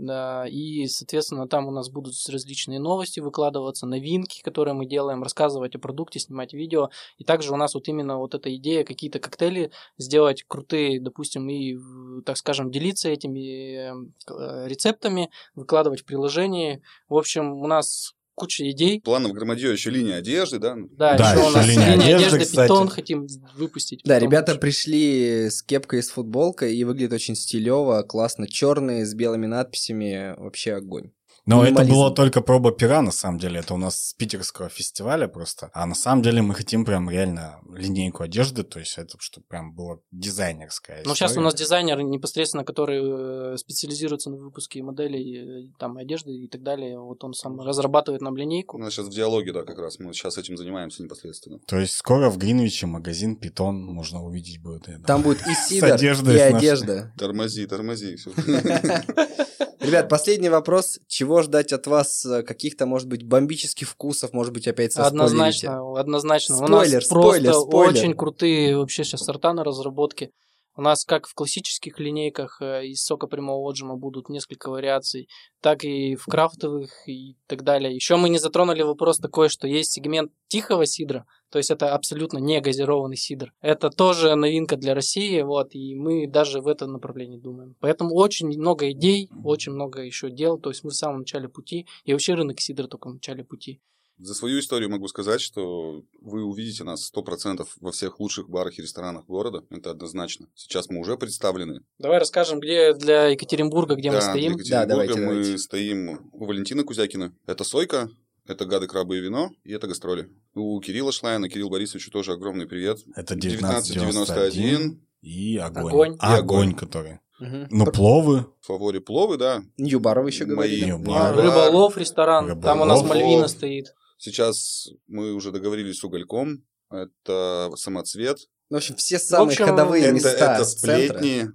[0.46, 5.78] и, соответственно, там у нас будут различные новости выкладываться, новинки, которые мы делаем, рассказывать о
[5.78, 6.90] продукте, снимать видео.
[7.18, 11.76] И также у нас вот именно вот эта идея какие-то коктейли сделать крутые, допустим, и,
[12.24, 13.92] так скажем, делиться этими
[14.28, 16.82] э, рецептами, выкладывать в.
[17.08, 19.00] В общем, у нас куча идей.
[19.02, 20.74] Планов громадье еще линия одежды, да?
[20.92, 22.68] Да, Да, еще у еще нас линия линия одежды, одежды, кстати.
[22.68, 23.26] питон хотим
[23.56, 24.00] выпустить.
[24.04, 29.04] Да, Питон ребята пришли с кепкой и с футболкой и выглядит очень стилево, классно, черные
[29.04, 31.10] с белыми надписями, вообще огонь.
[31.46, 33.60] Но это была только проба пера, на самом деле.
[33.60, 35.70] Это у нас с питерского фестиваля просто.
[35.74, 39.74] А на самом деле мы хотим прям реально линейку одежды, то есть это чтобы прям
[39.74, 41.44] было дизайнерская Ну, сейчас у история.
[41.44, 46.98] нас дизайнер непосредственно, который э, специализируется на выпуске моделей, э, там, одежды и так далее.
[46.98, 48.78] Вот он сам разрабатывает нам У линейку.
[48.78, 49.98] нас сейчас в диалоге, да, как раз.
[49.98, 51.58] Мы сейчас этим занимаемся непосредственно.
[51.66, 54.88] То есть скоро в Гринвиче магазин Питон можно увидеть будет.
[54.88, 57.12] я Там будет и сидор, и одежда.
[57.18, 58.16] Тормози, тормози.
[59.90, 61.00] Ребят, последний вопрос.
[61.08, 62.24] Чего ждать от вас?
[62.24, 64.32] э, Каких-то, может быть, бомбических вкусов?
[64.32, 66.54] Может быть, опять со Однозначно, однозначно.
[66.54, 67.90] у Спойлер, нас спойлер, просто спойлер.
[67.98, 70.30] очень крутые вообще сейчас сорта на разработке.
[70.76, 75.28] У нас как в классических линейках э, из сока прямого отжима будут несколько вариаций,
[75.60, 77.94] так и в крафтовых и так далее.
[77.94, 82.38] Еще мы не затронули вопрос такой, что есть сегмент тихого сидра, то есть это абсолютно
[82.38, 83.52] не газированный сидр.
[83.60, 87.74] Это тоже новинка для России, вот, и мы даже в этом направлении думаем.
[87.80, 91.86] Поэтому очень много идей, очень много еще дел, то есть мы в самом начале пути,
[92.04, 93.80] и вообще рынок сидра только в начале пути.
[94.22, 98.82] За свою историю могу сказать, что вы увидите нас 100% во всех лучших барах и
[98.82, 99.64] ресторанах города.
[99.70, 100.46] Это однозначно.
[100.54, 101.80] Сейчас мы уже представлены.
[101.98, 104.34] Давай расскажем, где для Екатеринбурга, где да, мы стоим.
[104.34, 105.58] Для Екатеринбурга Да, давайте, мы давайте.
[105.58, 107.32] стоим у Валентины Кузякина.
[107.46, 108.10] Это Сойка,
[108.46, 110.28] это Гады, Крабы и Вино, и это Гастроли.
[110.54, 112.98] У Кирилла Шлайна, Кирилл Борисовичу тоже огромный привет.
[113.16, 114.10] Это 1991.
[114.10, 115.86] 1991 и огонь.
[115.92, 116.12] Огонь.
[116.12, 116.38] И И огонь.
[116.38, 117.20] огонь, который.
[117.38, 117.68] Мгм.
[117.70, 118.44] Ну, пловы.
[118.60, 119.62] В фаворе пловы, да.
[119.78, 120.54] Нью-бар вы еще Мои.
[120.54, 120.84] говорили.
[120.84, 121.34] Нью-бар.
[121.36, 121.44] Бар.
[121.44, 123.16] Рыболов ресторан, там у нас Рыболов.
[123.16, 123.94] Мальвина стоит.
[124.20, 126.62] Сейчас мы уже договорились с Угольком.
[126.90, 128.38] Это самоцвет.
[128.68, 131.18] В общем, все самые общем, ходовые это, места это с центра.
[131.18, 131.48] сплетни.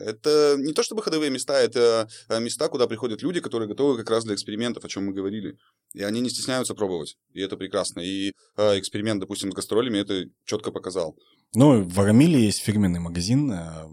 [0.00, 4.10] Это не то чтобы ходовые места, это э, места, куда приходят люди, которые готовы как
[4.10, 5.56] раз для экспериментов, о чем мы говорили.
[5.92, 7.16] И они не стесняются пробовать.
[7.32, 8.00] И это прекрасно.
[8.00, 11.16] И э, эксперимент, допустим, с гастролями это четко показал.
[11.54, 13.86] Ну, в Арамиле есть фирменный магазин э,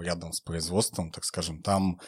[0.00, 1.62] рядом с производством, так скажем.
[1.62, 1.98] Там,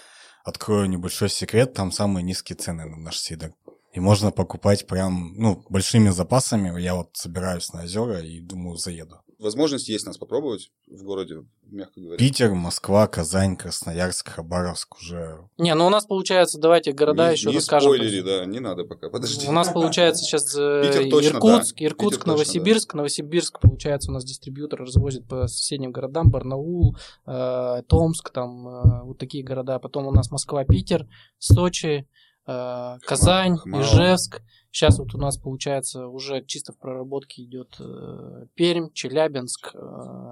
[0.44, 3.52] открою небольшой секрет, там самые низкие цены на наш сидр.
[3.94, 6.80] И можно покупать прям, ну, большими запасами.
[6.80, 9.20] Я вот собираюсь на озера и думаю, заеду.
[9.38, 12.18] Возможность есть нас попробовать в городе, мягко говоря.
[12.18, 15.48] Питер, Москва, Казань, Красноярск, Хабаровск уже...
[15.58, 17.92] Не, ну у нас получается, давайте города не, еще не расскажем.
[17.92, 19.46] спойлери, да, не надо пока, подожди.
[19.46, 21.84] У нас получается сейчас э, Питер точно, Иркутск, да.
[21.84, 22.94] Иркутск, Питер точно, Новосибирск.
[22.94, 29.18] Новосибирск, получается, у нас дистрибьютор развозит по соседним городам, Барнаул, э, Томск, там э, вот
[29.18, 29.78] такие города.
[29.78, 31.06] Потом у нас Москва, Питер,
[31.38, 32.08] Сочи,
[32.46, 33.82] э, Казань, Хмао.
[33.82, 34.40] Ижевск.
[34.70, 39.78] Сейчас вот у нас, получается, уже чисто в проработке идет э, Пермь, Челябинск, э,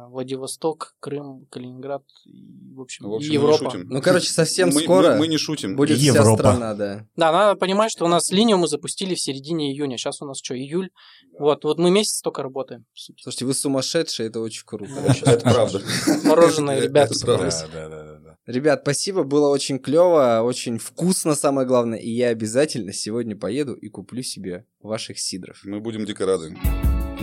[0.08, 3.70] Владивосток, Крым, Калининград и, в общем, В общем, и мы не Европа.
[3.70, 3.88] шутим.
[3.88, 5.76] Ну, короче, совсем мы, скоро Мы, мы не шутим.
[5.76, 6.38] будет И вся Европа.
[6.42, 7.06] страна, да.
[7.14, 9.96] Да, надо понимать, что у нас линию мы запустили в середине июня.
[9.96, 10.90] Сейчас у нас что, июль?
[11.38, 12.84] Вот, вот мы месяц только работаем.
[12.94, 14.90] Слушайте, вы сумасшедшие, это очень круто.
[15.24, 15.80] Это правда.
[16.24, 18.11] Мороженое, ребята, да, да, да.
[18.53, 23.88] Ребят, спасибо, было очень клево, очень вкусно, самое главное, и я обязательно сегодня поеду и
[23.88, 25.59] куплю себе ваших сидров.
[25.64, 26.55] Мы будем дико рады.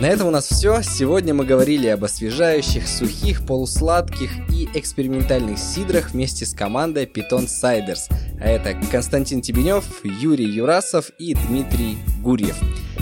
[0.00, 0.82] На этом у нас все.
[0.82, 8.10] Сегодня мы говорили об освежающих, сухих, полусладких и экспериментальных сидрах вместе с командой Python Ciders.
[8.40, 12.58] А это Константин Тебенев, Юрий Юрасов и Дмитрий Гурьев.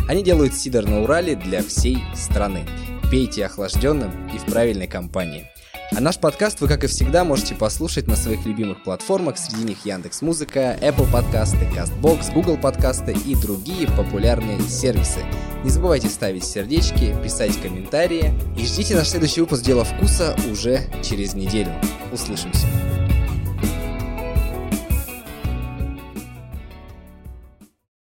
[0.07, 2.67] Они делают сидр на Урале для всей страны.
[3.11, 5.47] Пейте охлажденным и в правильной компании.
[5.97, 9.87] А наш подкаст вы, как и всегда, можете послушать на своих любимых платформах, среди них
[9.87, 15.21] Яндекс Музыка, Apple подкасты, CastBox, Google подкасты и другие популярные сервисы.
[15.65, 21.33] Не забывайте ставить сердечки, писать комментарии и ждите наш следующий выпуск «Дело вкуса» уже через
[21.33, 21.73] неделю.
[22.13, 22.67] Услышимся.